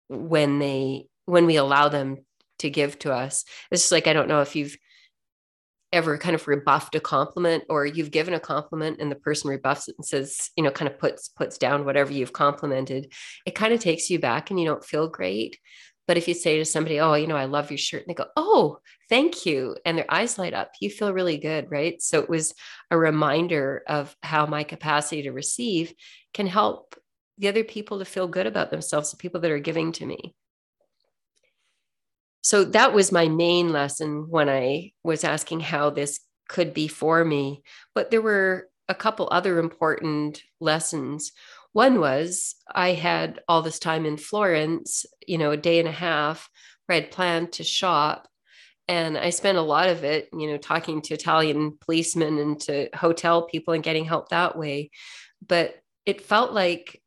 when 0.09 0.59
they 0.59 1.07
when 1.25 1.47
we 1.47 1.57
allow 1.57 1.89
them 1.89 2.19
to 2.59 2.69
give 2.69 2.99
to 3.01 3.13
us. 3.13 3.45
It's 3.71 3.83
just 3.83 3.93
like 3.93 4.07
I 4.07 4.13
don't 4.13 4.29
know 4.29 4.43
if 4.43 4.55
you've 4.55 4.77
ever 5.95 6.19
kind 6.19 6.35
of 6.35 6.47
rebuffed 6.49 6.97
a 6.97 7.01
compliment 7.01 7.63
or 7.71 7.87
you've 7.87 8.11
given 8.11 8.35
a 8.35 8.41
compliment 8.41 9.01
and 9.01 9.13
the 9.13 9.17
person 9.17 9.49
rebuffs 9.49 9.87
it 9.89 9.95
and 9.97 10.05
says 10.05 10.51
you 10.57 10.65
know 10.65 10.71
kind 10.71 10.91
of 10.91 10.99
puts 10.99 11.29
puts 11.29 11.57
down 11.57 11.85
whatever 11.85 12.13
you've 12.13 12.33
complimented 12.33 13.13
it 13.47 13.55
kind 13.55 13.73
of 13.73 13.79
takes 13.79 14.11
you 14.11 14.19
back 14.19 14.51
and 14.51 14.59
you 14.59 14.67
don't 14.67 14.85
feel 14.85 15.07
great 15.07 15.57
but 16.07 16.17
if 16.17 16.29
you 16.29 16.35
say 16.35 16.59
to 16.59 16.65
somebody 16.65 17.01
oh 17.01 17.15
you 17.15 17.27
know 17.27 17.37
i 17.37 17.45
love 17.45 17.71
your 17.71 17.79
shirt 17.79 18.03
and 18.03 18.11
they 18.11 18.15
go 18.15 18.27
oh 18.37 18.79
thank 19.09 19.47
you 19.47 19.77
and 19.85 19.99
their 19.99 20.13
eyes 20.13 20.39
light 20.39 20.55
up 20.55 20.73
you 20.81 20.91
feel 20.91 21.13
really 21.13 21.39
good 21.39 21.71
right 21.71 22.01
so 22.03 22.21
it 22.21 22.29
was 22.29 22.55
a 22.91 22.99
reminder 22.99 23.83
of 23.87 24.15
how 24.23 24.47
my 24.47 24.65
capacity 24.65 25.23
to 25.23 25.33
receive 25.33 25.93
can 26.33 26.47
help 26.47 26.95
the 27.39 27.49
other 27.49 27.65
people 27.65 27.99
to 27.99 28.05
feel 28.05 28.29
good 28.29 28.47
about 28.47 28.71
themselves 28.71 29.11
the 29.11 29.17
people 29.17 29.41
that 29.41 29.51
are 29.51 29.59
giving 29.59 29.93
to 29.93 30.07
me 30.07 30.35
so 32.45 32.63
that 32.63 32.93
was 32.93 33.11
my 33.11 33.27
main 33.27 33.73
lesson 33.73 34.27
when 34.29 34.51
I 34.51 34.93
was 35.03 35.25
asking 35.25 35.61
how 35.61 35.89
this 35.89 36.21
could 36.47 36.75
be 36.75 36.89
for 36.89 37.25
me. 37.25 37.63
But 37.95 38.11
there 38.11 38.21
were 38.21 38.69
a 38.87 38.95
couple 38.95 39.31
other 39.31 39.59
important 39.59 40.43
lessons. 40.61 41.33
One 41.75 41.99
was 41.99 42.55
I 42.73 42.93
had 42.93 43.41
all 43.49 43.61
this 43.61 43.81
time 43.81 44.07
in 44.07 44.17
Florence, 44.17 45.05
you 45.27 45.39
know, 45.39 45.51
a 45.51 45.57
day 45.57 45.81
and 45.81 45.89
a 45.89 45.93
half 45.93 46.49
where 46.87 46.97
I'd 46.97 47.11
planned 47.11 47.53
to 47.55 47.65
shop. 47.65 48.29
And 48.87 49.19
I 49.19 49.31
spent 49.31 49.59
a 49.59 49.63
lot 49.63 49.89
of 49.89 50.05
it, 50.05 50.29
you 50.33 50.47
know, 50.47 50.57
talking 50.57 51.03
to 51.03 51.15
Italian 51.15 51.77
policemen 51.81 52.39
and 52.39 52.61
to 52.61 52.91
hotel 52.95 53.47
people 53.47 53.75
and 53.75 53.83
getting 53.83 54.05
help 54.05 54.29
that 54.29 54.57
way. 54.57 54.93
But 55.45 55.75
it 56.07 56.21
felt 56.21 56.53
like 56.53 57.03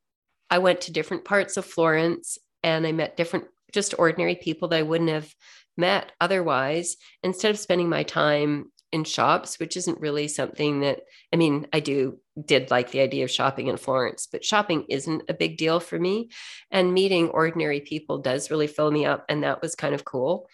I 0.50 0.58
went 0.58 0.82
to 0.82 0.92
different 0.92 1.24
parts 1.24 1.56
of 1.56 1.66
Florence 1.66 2.38
and 2.62 2.86
I 2.86 2.92
met 2.92 3.16
different 3.16 3.46
just 3.72 3.96
ordinary 3.98 4.36
people 4.36 4.68
that 4.68 4.80
I 4.80 4.84
wouldn't 4.84 5.12
have 5.12 5.34
met 5.78 6.12
otherwise 6.20 6.98
instead 7.24 7.52
of 7.52 7.60
spending 7.60 7.88
my 7.88 8.04
time 8.04 8.72
in 8.92 9.04
shops 9.04 9.60
which 9.60 9.76
isn't 9.76 10.00
really 10.00 10.28
something 10.28 10.80
that 10.80 11.02
i 11.34 11.36
mean 11.36 11.68
i 11.74 11.80
do 11.80 12.18
did 12.46 12.72
like 12.72 12.92
the 12.92 13.02
idea 13.02 13.24
of 13.24 13.32
shopping 13.32 13.68
in 13.68 13.78
florence 13.78 14.28
but 14.32 14.46
shopping 14.46 14.86
isn't 14.90 15.24
a 15.28 15.34
big 15.34 15.58
deal 15.58 15.80
for 15.80 16.00
me. 16.00 16.30
And 16.72 16.94
meeting 16.94 17.30
ordinary 17.30 17.82
people 17.82 18.20
does 18.20 18.52
really 18.52 18.68
fill 18.68 18.92
me 18.92 19.06
up 19.06 19.26
and 19.28 19.44
that 19.44 19.62
was 19.62 19.76
kind 19.76 19.96
of 19.96 20.06
cool. 20.06 20.48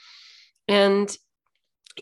And 0.67 1.15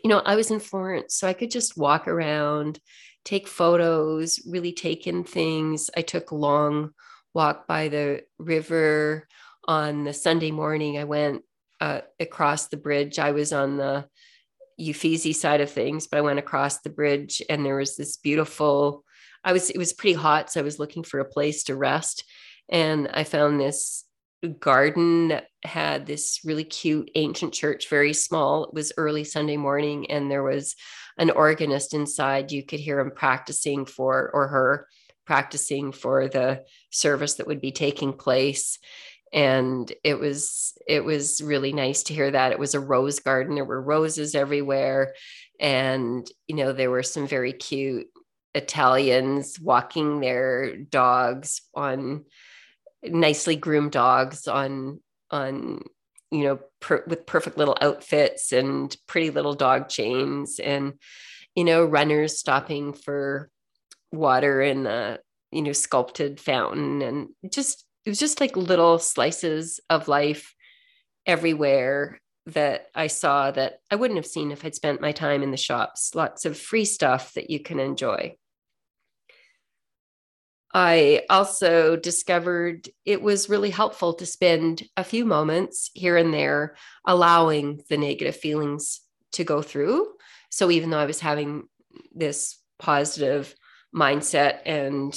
you 0.04 0.10
know 0.10 0.20
i 0.20 0.36
was 0.36 0.52
in 0.52 0.62
florence 0.62 1.16
so 1.16 1.28
i 1.28 1.34
could 1.34 1.52
just 1.52 1.76
walk 1.78 2.08
around 2.08 2.80
take 3.24 3.48
photos 3.48 4.40
really 4.48 4.74
take 4.74 5.08
in 5.08 5.24
things. 5.24 5.90
I 5.96 6.02
took 6.02 6.32
a 6.32 6.36
long 6.36 6.92
walk 7.34 7.68
by 7.68 7.88
the 7.88 8.24
river. 8.38 9.28
On 9.68 10.04
the 10.04 10.14
Sunday 10.14 10.50
morning, 10.50 10.98
I 10.98 11.04
went 11.04 11.44
uh, 11.80 12.02
across 12.20 12.68
the 12.68 12.78
bridge. 12.78 13.20
I 13.20 13.32
was 13.32 13.54
on 13.54 13.78
the 13.78 14.08
Uffizi 14.90 15.34
side 15.34 15.62
of 15.62 15.70
things, 15.70 16.08
but 16.08 16.18
I 16.18 16.22
went 16.22 16.40
across 16.40 16.80
the 16.80 16.90
bridge 16.90 17.42
and 17.50 17.66
there 17.66 17.76
was 17.76 17.96
this 17.96 18.18
beautiful, 18.18 19.04
I 19.44 19.54
was, 19.54 19.70
it 19.70 19.78
was 19.78 19.94
pretty 19.94 20.16
hot. 20.16 20.52
So 20.52 20.60
I 20.60 20.64
was 20.64 20.80
looking 20.80 21.04
for 21.04 21.20
a 21.20 21.26
place 21.26 21.64
to 21.66 21.76
rest. 21.76 22.24
And 22.70 23.10
I 23.14 23.24
found 23.24 23.60
this 23.60 24.06
garden 24.60 25.30
that 25.30 25.48
had 25.64 26.06
this 26.06 26.40
really 26.44 26.64
cute 26.64 27.12
ancient 27.16 27.54
church, 27.54 27.90
very 27.90 28.14
small. 28.14 28.66
It 28.66 28.74
was 28.74 28.94
early 28.98 29.24
Sunday 29.24 29.58
morning 29.58 30.10
and 30.10 30.32
there 30.32 30.44
was 30.44 30.76
an 31.18 31.30
organist 31.30 31.94
inside. 31.94 32.52
You 32.52 32.64
could 32.66 32.80
hear 32.80 33.00
him 33.00 33.12
practicing 33.12 33.86
for, 33.86 34.32
or 34.34 34.48
her 34.48 34.88
practicing 35.26 35.92
for 35.92 36.28
the 36.28 36.64
service 36.92 37.36
that 37.36 37.48
would 37.48 37.62
be 37.62 37.72
taking 37.72 38.14
place 38.14 38.80
and 39.34 39.92
it 40.04 40.20
was 40.20 40.74
it 40.88 41.04
was 41.04 41.42
really 41.42 41.74
nice 41.74 42.04
to 42.04 42.14
hear 42.14 42.32
that. 42.32 42.52
It 42.52 42.60
was 42.60 42.74
a 42.74 42.80
rose 42.80 43.20
garden. 43.20 43.56
There 43.56 43.66
were 43.66 43.82
roses 43.82 44.36
everywhere 44.36 45.14
and 45.62 46.30
you 46.48 46.56
know 46.56 46.74
there 46.74 46.90
were 46.90 47.04
some 47.04 47.28
very 47.28 47.54
cute 47.54 48.08
italians 48.54 49.60
walking 49.60 50.20
their 50.20 50.76
dogs 50.76 51.62
on 51.74 52.26
nicely 53.04 53.56
groomed 53.56 53.92
dogs 53.92 54.48
on 54.48 55.00
on 55.30 55.82
you 56.32 56.44
know 56.44 56.60
per, 56.82 57.04
with 57.08 57.26
perfect 57.26 57.58
little 57.58 57.78
outfits 57.80 58.52
and 58.52 58.98
pretty 59.08 59.30
little 59.30 59.54
dog 59.54 59.88
chains 59.88 60.60
and 60.60 60.94
you 61.56 61.64
know 61.64 61.86
runners 61.86 62.40
stopping 62.40 62.92
for 62.92 63.50
water 64.12 64.62
in 64.62 64.84
the 64.84 65.20
you 65.52 65.62
know 65.62 65.72
sculpted 65.72 66.40
fountain 66.40 67.02
and 67.02 67.30
just 67.50 67.86
it 68.06 68.10
was 68.10 68.20
just 68.20 68.40
like 68.40 68.56
little 68.58 69.00
slices 69.00 69.80
of 69.90 70.08
life 70.08 70.56
everywhere 71.26 72.20
that 72.48 72.88
I 72.96 73.08
saw 73.08 73.52
that 73.52 73.80
I 73.92 73.96
wouldn't 73.96 74.18
have 74.18 74.26
seen 74.26 74.52
if 74.52 74.66
I'd 74.66 74.76
spent 74.76 75.02
my 75.02 75.12
time 75.12 75.44
in 75.44 75.52
the 75.52 75.58
shops. 75.58 76.16
Lots 76.16 76.46
of 76.46 76.58
free 76.58 76.86
stuff 76.86 77.34
that 77.36 77.50
you 77.50 77.60
can 77.60 77.80
enjoy. 77.80 78.36
I 80.74 81.24
also 81.30 81.98
discovered 81.98 82.90
it 83.06 83.22
was 83.22 83.50
really 83.50 83.70
helpful 83.70 84.14
to 84.14 84.26
spend 84.26 84.84
a 84.96 85.04
few 85.04 85.26
moments 85.26 85.92
here 85.94 86.18
and 86.18 86.34
there 86.34 86.76
allowing 87.06 87.82
the 87.90 87.98
negative 87.98 88.38
feelings 88.38 89.02
to 89.34 89.44
go 89.44 89.62
through. 89.62 90.08
So 90.50 90.72
even 90.72 90.90
though 90.90 91.00
I 91.00 91.06
was 91.06 91.20
having 91.20 91.64
this 92.14 92.58
positive 92.80 93.54
mindset 93.94 94.60
and 94.66 95.14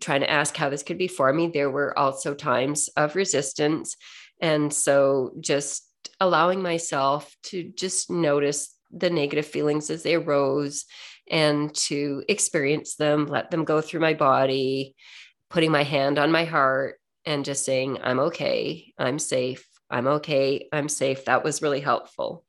trying 0.00 0.20
to 0.20 0.30
ask 0.30 0.56
how 0.56 0.68
this 0.68 0.82
could 0.82 0.98
be 0.98 1.08
for 1.08 1.32
me, 1.32 1.48
there 1.48 1.70
were 1.70 1.98
also 1.98 2.34
times 2.34 2.88
of 2.96 3.16
resistance. 3.16 3.96
And 4.40 4.72
so 4.72 5.32
just 5.40 5.88
allowing 6.20 6.62
myself 6.62 7.34
to 7.44 7.72
just 7.76 8.10
notice 8.10 8.74
the 8.90 9.10
negative 9.10 9.46
feelings 9.46 9.90
as 9.90 10.02
they 10.02 10.14
arose 10.14 10.84
and 11.30 11.74
to 11.74 12.22
experience 12.28 12.96
them, 12.96 13.26
let 13.26 13.50
them 13.50 13.64
go 13.64 13.80
through 13.80 14.00
my 14.00 14.14
body, 14.14 14.94
putting 15.50 15.70
my 15.70 15.82
hand 15.82 16.18
on 16.18 16.32
my 16.32 16.44
heart 16.44 16.98
and 17.24 17.44
just 17.44 17.64
saying, 17.64 17.98
I'm 18.02 18.18
okay, 18.20 18.92
I'm 18.98 19.18
safe, 19.18 19.66
I'm 19.88 20.06
okay, 20.06 20.68
I'm 20.72 20.88
safe. 20.88 21.24
That 21.26 21.44
was 21.44 21.62
really 21.62 21.80
helpful. 21.80 22.44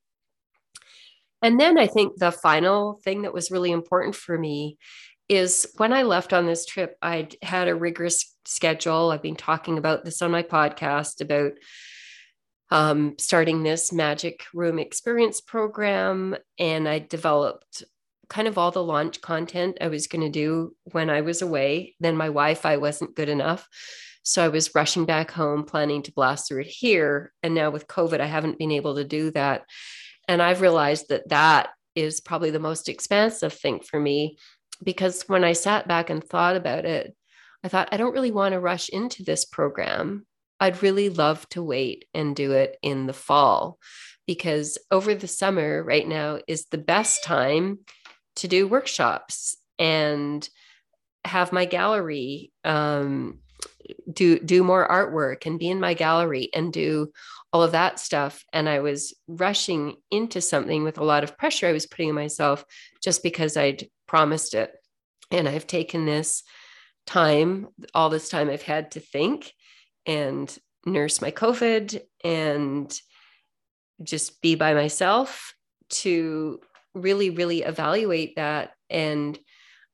And 1.41 1.60
then 1.60 1.78
I 1.78 1.88
think 1.88 2.17
the 2.17 2.32
final 2.32 3.00
thing 3.04 3.24
that 3.24 3.34
was 3.34 3.52
really 3.52 3.72
important 3.72 4.15
for 4.15 4.38
me 4.38 4.78
is 5.30 5.68
when 5.78 5.94
I 5.94 6.04
left 6.04 6.34
on 6.34 6.46
this 6.46 6.66
trip, 6.66 6.98
I 7.02 7.30
had 7.42 7.68
a 7.68 7.76
rigorous 7.76 8.36
schedule. 8.46 9.12
I've 9.12 9.22
been 9.22 9.36
talking 9.36 9.78
about 9.78 10.04
this 10.04 10.22
on 10.22 10.32
my 10.32 10.44
podcast 10.44 11.22
about 11.22 11.54
um, 12.72 13.16
starting 13.20 13.64
this 13.64 13.92
magic 13.94 14.46
room 14.54 14.80
experience 14.80 15.42
program. 15.42 16.36
And 16.58 16.88
I 16.88 17.00
developed 17.00 17.84
kind 18.30 18.48
of 18.48 18.58
all 18.58 18.72
the 18.72 18.84
launch 18.84 19.22
content 19.22 19.78
I 19.80 19.90
was 19.90 20.08
going 20.08 20.24
to 20.24 20.30
do 20.30 20.76
when 20.92 21.10
I 21.10 21.22
was 21.22 21.42
away. 21.42 21.96
Then 22.00 22.18
my 22.18 22.28
Wi 22.28 22.56
Fi 22.56 22.78
wasn't 22.78 23.16
good 23.16 23.30
enough. 23.30 23.68
So 24.24 24.44
I 24.44 24.48
was 24.48 24.74
rushing 24.74 25.06
back 25.06 25.32
home, 25.32 25.66
planning 25.66 26.02
to 26.04 26.14
blast 26.14 26.48
through 26.48 26.62
it 26.62 26.68
here. 26.68 27.34
And 27.44 27.54
now 27.54 27.70
with 27.70 27.88
COVID, 27.88 28.22
I 28.22 28.26
haven't 28.26 28.58
been 28.58 28.72
able 28.72 28.96
to 28.96 29.04
do 29.04 29.32
that. 29.32 29.64
And 30.28 30.42
I've 30.42 30.62
realized 30.62 31.10
that 31.10 31.30
that 31.30 31.70
is 31.94 32.22
probably 32.22 32.50
the 32.50 32.60
most 32.60 32.90
expansive 32.90 33.54
thing 33.54 33.82
for 33.82 34.00
me 34.00 34.38
because 34.84 35.24
when 35.28 35.43
I 35.43 35.54
sat 35.54 35.88
back 35.88 36.10
and 36.10 36.24
thought 36.24 36.56
about 36.56 36.86
it, 36.86 37.15
I 37.63 37.67
thought, 37.69 37.89
I 37.91 37.98
don't 37.98 38.13
really 38.13 38.32
want 38.32 38.54
to 38.54 38.60
rush 38.60 38.89
into 38.89 39.24
this 39.24 39.46
program. 39.46 40.26
I'd 40.60 40.84
really 40.84 41.10
love 41.10 41.48
to 41.50 41.63
wait 41.63 42.06
and 42.13 42.36
do 42.36 42.52
it 42.52 42.78
in 42.82 43.06
the 43.06 43.13
fall 43.13 43.80
because 44.28 44.78
over 44.91 45.15
the 45.15 45.28
summer, 45.28 45.84
right 45.84 46.08
now, 46.08 46.39
is 46.48 46.65
the 46.65 46.78
best 46.78 47.24
time 47.24 47.80
to 48.38 48.48
do 48.48 48.67
workshops 48.67 49.56
and 49.80 50.48
have 51.26 51.54
my 51.54 51.65
gallery 51.65 52.52
um, 52.63 53.39
do 54.12 54.39
do 54.39 54.63
more 54.63 54.88
artwork 54.88 55.46
and 55.46 55.60
be 55.60 55.69
in 55.69 55.80
my 55.80 55.93
gallery 55.93 56.50
and 56.54 56.74
do 56.74 57.12
all 57.52 57.63
of 57.63 57.74
that 57.74 58.00
stuff 58.00 58.43
and 58.54 58.67
i 58.67 58.80
was 58.80 59.13
rushing 59.28 59.96
into 60.12 60.41
something 60.41 60.84
with 60.84 60.98
a 60.98 61.04
lot 61.04 61.24
of 61.24 61.38
pressure 61.38 61.67
i 61.67 61.74
was 61.74 61.86
putting 61.86 62.10
on 62.10 62.15
myself 62.15 62.63
just 63.02 63.24
because 63.24 63.58
i'd 63.58 63.88
promised 64.13 64.54
it 64.54 64.71
And 65.32 65.49
I've 65.49 65.65
taken 65.65 66.06
this 66.06 66.43
time, 67.08 67.69
all 67.95 68.12
this 68.12 68.30
time 68.30 68.47
I've 68.47 68.62
had 68.62 68.91
to 68.91 68.99
think 68.99 69.52
and 70.06 70.56
nurse 70.86 71.19
my 71.19 71.32
COVID 71.32 71.99
and 72.23 72.95
just 74.04 74.39
be 74.39 74.54
by 74.54 74.76
myself 74.76 75.56
to 76.04 76.60
really, 76.93 77.32
really 77.32 77.63
evaluate 77.63 78.36
that 78.36 78.73
and 78.88 79.39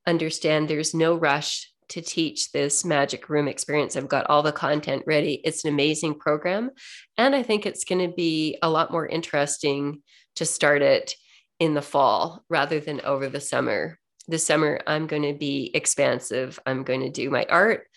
understand 0.05 0.67
there's 0.67 0.93
no 0.93 1.15
rush 1.15 1.71
to 1.88 2.01
teach 2.01 2.51
this 2.51 2.84
magic 2.84 3.29
room 3.29 3.47
experience. 3.47 3.95
I've 3.95 4.10
got 4.10 4.29
all 4.29 4.43
the 4.43 4.51
content 4.51 5.03
ready. 5.08 5.36
It's 5.45 5.63
an 5.63 5.71
amazing 5.71 6.15
program. 6.15 6.71
And 7.17 7.34
I 7.34 7.43
think 7.43 7.65
it's 7.65 7.86
going 7.86 8.05
to 8.05 8.13
be 8.13 8.58
a 8.62 8.69
lot 8.69 8.91
more 8.91 9.08
interesting 9.08 10.01
to 10.36 10.45
start 10.45 10.82
it 10.82 11.15
in 11.58 11.73
the 11.73 11.82
fall 11.82 12.43
rather 12.49 12.82
than 12.82 12.99
over 13.05 13.29
the 13.29 13.39
summer. 13.39 13.97
This 14.30 14.46
summer, 14.46 14.80
I'm 14.86 15.08
going 15.08 15.24
to 15.24 15.34
be 15.34 15.72
expansive. 15.74 16.60
I'm 16.63 16.84
going 16.84 17.02
to 17.02 17.10
do 17.10 17.32
my 17.32 17.48
art. 17.50 17.88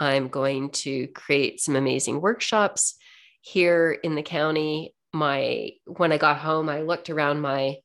I'm 0.00 0.28
going 0.28 0.70
to 0.70 1.06
create 1.08 1.60
some 1.60 1.76
amazing 1.76 2.22
workshops 2.22 2.94
here 3.42 3.92
in 3.92 4.14
the 4.14 4.22
county. 4.22 4.94
My 5.12 5.72
when 5.84 6.10
I 6.10 6.16
got 6.16 6.38
home, 6.38 6.70
I 6.70 6.80
looked 6.80 7.10
around 7.10 7.42
my 7.42 7.76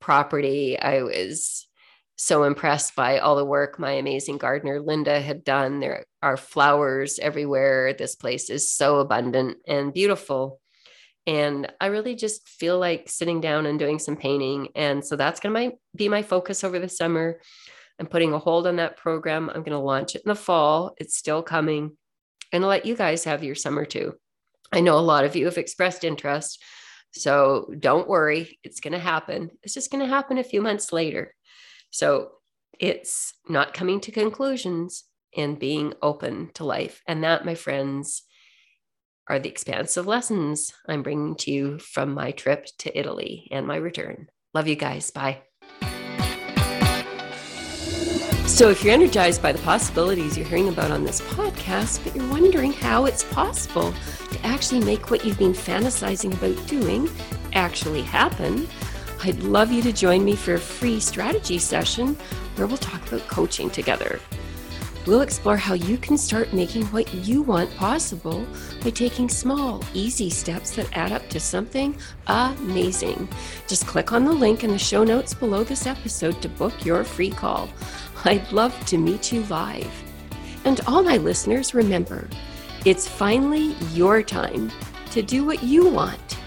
property. 0.00 0.78
I 0.78 1.02
was 1.02 1.66
so 2.14 2.44
impressed 2.44 2.94
by 2.94 3.18
all 3.18 3.34
the 3.34 3.44
work 3.44 3.80
my 3.80 3.90
amazing 3.92 4.38
gardener 4.38 4.80
Linda 4.80 5.20
had 5.20 5.42
done. 5.42 5.80
There 5.80 6.06
are 6.22 6.36
flowers 6.36 7.18
everywhere. 7.18 7.94
This 7.94 8.14
place 8.14 8.48
is 8.48 8.70
so 8.70 9.00
abundant 9.00 9.58
and 9.66 9.92
beautiful. 9.92 10.60
And 11.26 11.72
I 11.80 11.86
really 11.86 12.14
just 12.14 12.48
feel 12.48 12.78
like 12.78 13.08
sitting 13.08 13.40
down 13.40 13.66
and 13.66 13.78
doing 13.78 13.98
some 13.98 14.16
painting. 14.16 14.68
And 14.76 15.04
so 15.04 15.16
that's 15.16 15.40
going 15.40 15.70
to 15.70 15.76
be 15.94 16.08
my 16.08 16.22
focus 16.22 16.62
over 16.62 16.78
the 16.78 16.88
summer. 16.88 17.40
I'm 17.98 18.06
putting 18.06 18.32
a 18.32 18.38
hold 18.38 18.66
on 18.66 18.76
that 18.76 18.96
program. 18.96 19.48
I'm 19.48 19.62
going 19.62 19.72
to 19.72 19.78
launch 19.78 20.14
it 20.14 20.22
in 20.24 20.28
the 20.28 20.36
fall. 20.36 20.94
It's 20.98 21.16
still 21.16 21.42
coming. 21.42 21.96
And 22.52 22.62
let 22.64 22.86
you 22.86 22.94
guys 22.94 23.24
have 23.24 23.42
your 23.42 23.56
summer 23.56 23.84
too. 23.84 24.14
I 24.72 24.80
know 24.80 24.98
a 24.98 25.00
lot 25.00 25.24
of 25.24 25.34
you 25.34 25.46
have 25.46 25.58
expressed 25.58 26.04
interest. 26.04 26.62
So 27.12 27.72
don't 27.78 28.08
worry, 28.08 28.58
it's 28.62 28.80
going 28.80 28.92
to 28.92 28.98
happen. 28.98 29.50
It's 29.62 29.74
just 29.74 29.90
going 29.90 30.04
to 30.04 30.08
happen 30.08 30.38
a 30.38 30.44
few 30.44 30.60
months 30.60 30.92
later. 30.92 31.34
So 31.90 32.30
it's 32.78 33.34
not 33.48 33.74
coming 33.74 34.00
to 34.00 34.12
conclusions 34.12 35.04
and 35.36 35.58
being 35.58 35.94
open 36.02 36.50
to 36.54 36.64
life. 36.64 37.02
And 37.06 37.24
that, 37.24 37.44
my 37.44 37.54
friends, 37.54 38.22
are 39.28 39.38
the 39.38 39.48
expansive 39.48 40.06
lessons 40.06 40.72
I'm 40.88 41.02
bringing 41.02 41.34
to 41.36 41.50
you 41.50 41.78
from 41.78 42.14
my 42.14 42.30
trip 42.30 42.66
to 42.78 42.98
Italy 42.98 43.48
and 43.50 43.66
my 43.66 43.76
return. 43.76 44.28
Love 44.54 44.68
you 44.68 44.76
guys. 44.76 45.10
Bye. 45.10 45.42
So, 48.46 48.70
if 48.70 48.82
you're 48.82 48.94
energized 48.94 49.42
by 49.42 49.52
the 49.52 49.58
possibilities 49.62 50.38
you're 50.38 50.46
hearing 50.46 50.68
about 50.68 50.90
on 50.90 51.04
this 51.04 51.20
podcast, 51.20 52.02
but 52.04 52.14
you're 52.14 52.30
wondering 52.30 52.72
how 52.72 53.04
it's 53.04 53.24
possible 53.24 53.92
to 54.30 54.46
actually 54.46 54.82
make 54.84 55.10
what 55.10 55.24
you've 55.24 55.38
been 55.38 55.52
fantasizing 55.52 56.32
about 56.32 56.66
doing 56.68 57.10
actually 57.52 58.02
happen, 58.02 58.68
I'd 59.24 59.42
love 59.42 59.72
you 59.72 59.82
to 59.82 59.92
join 59.92 60.24
me 60.24 60.36
for 60.36 60.54
a 60.54 60.60
free 60.60 61.00
strategy 61.00 61.58
session 61.58 62.16
where 62.54 62.66
we'll 62.66 62.76
talk 62.76 63.06
about 63.08 63.26
coaching 63.28 63.68
together. 63.68 64.20
We'll 65.06 65.20
explore 65.20 65.56
how 65.56 65.74
you 65.74 65.98
can 65.98 66.18
start 66.18 66.52
making 66.52 66.86
what 66.86 67.12
you 67.14 67.40
want 67.40 67.74
possible 67.76 68.44
by 68.82 68.90
taking 68.90 69.28
small, 69.28 69.84
easy 69.94 70.30
steps 70.30 70.74
that 70.74 70.96
add 70.96 71.12
up 71.12 71.28
to 71.28 71.38
something 71.38 71.96
amazing. 72.26 73.28
Just 73.68 73.86
click 73.86 74.12
on 74.12 74.24
the 74.24 74.32
link 74.32 74.64
in 74.64 74.70
the 74.70 74.78
show 74.78 75.04
notes 75.04 75.32
below 75.32 75.62
this 75.62 75.86
episode 75.86 76.42
to 76.42 76.48
book 76.48 76.84
your 76.84 77.04
free 77.04 77.30
call. 77.30 77.68
I'd 78.24 78.50
love 78.50 78.74
to 78.86 78.98
meet 78.98 79.30
you 79.30 79.44
live. 79.44 79.90
And 80.64 80.80
all 80.88 81.04
my 81.04 81.18
listeners, 81.18 81.72
remember, 81.72 82.28
it's 82.84 83.06
finally 83.06 83.76
your 83.92 84.24
time 84.24 84.72
to 85.12 85.22
do 85.22 85.44
what 85.44 85.62
you 85.62 85.88
want 85.88 86.38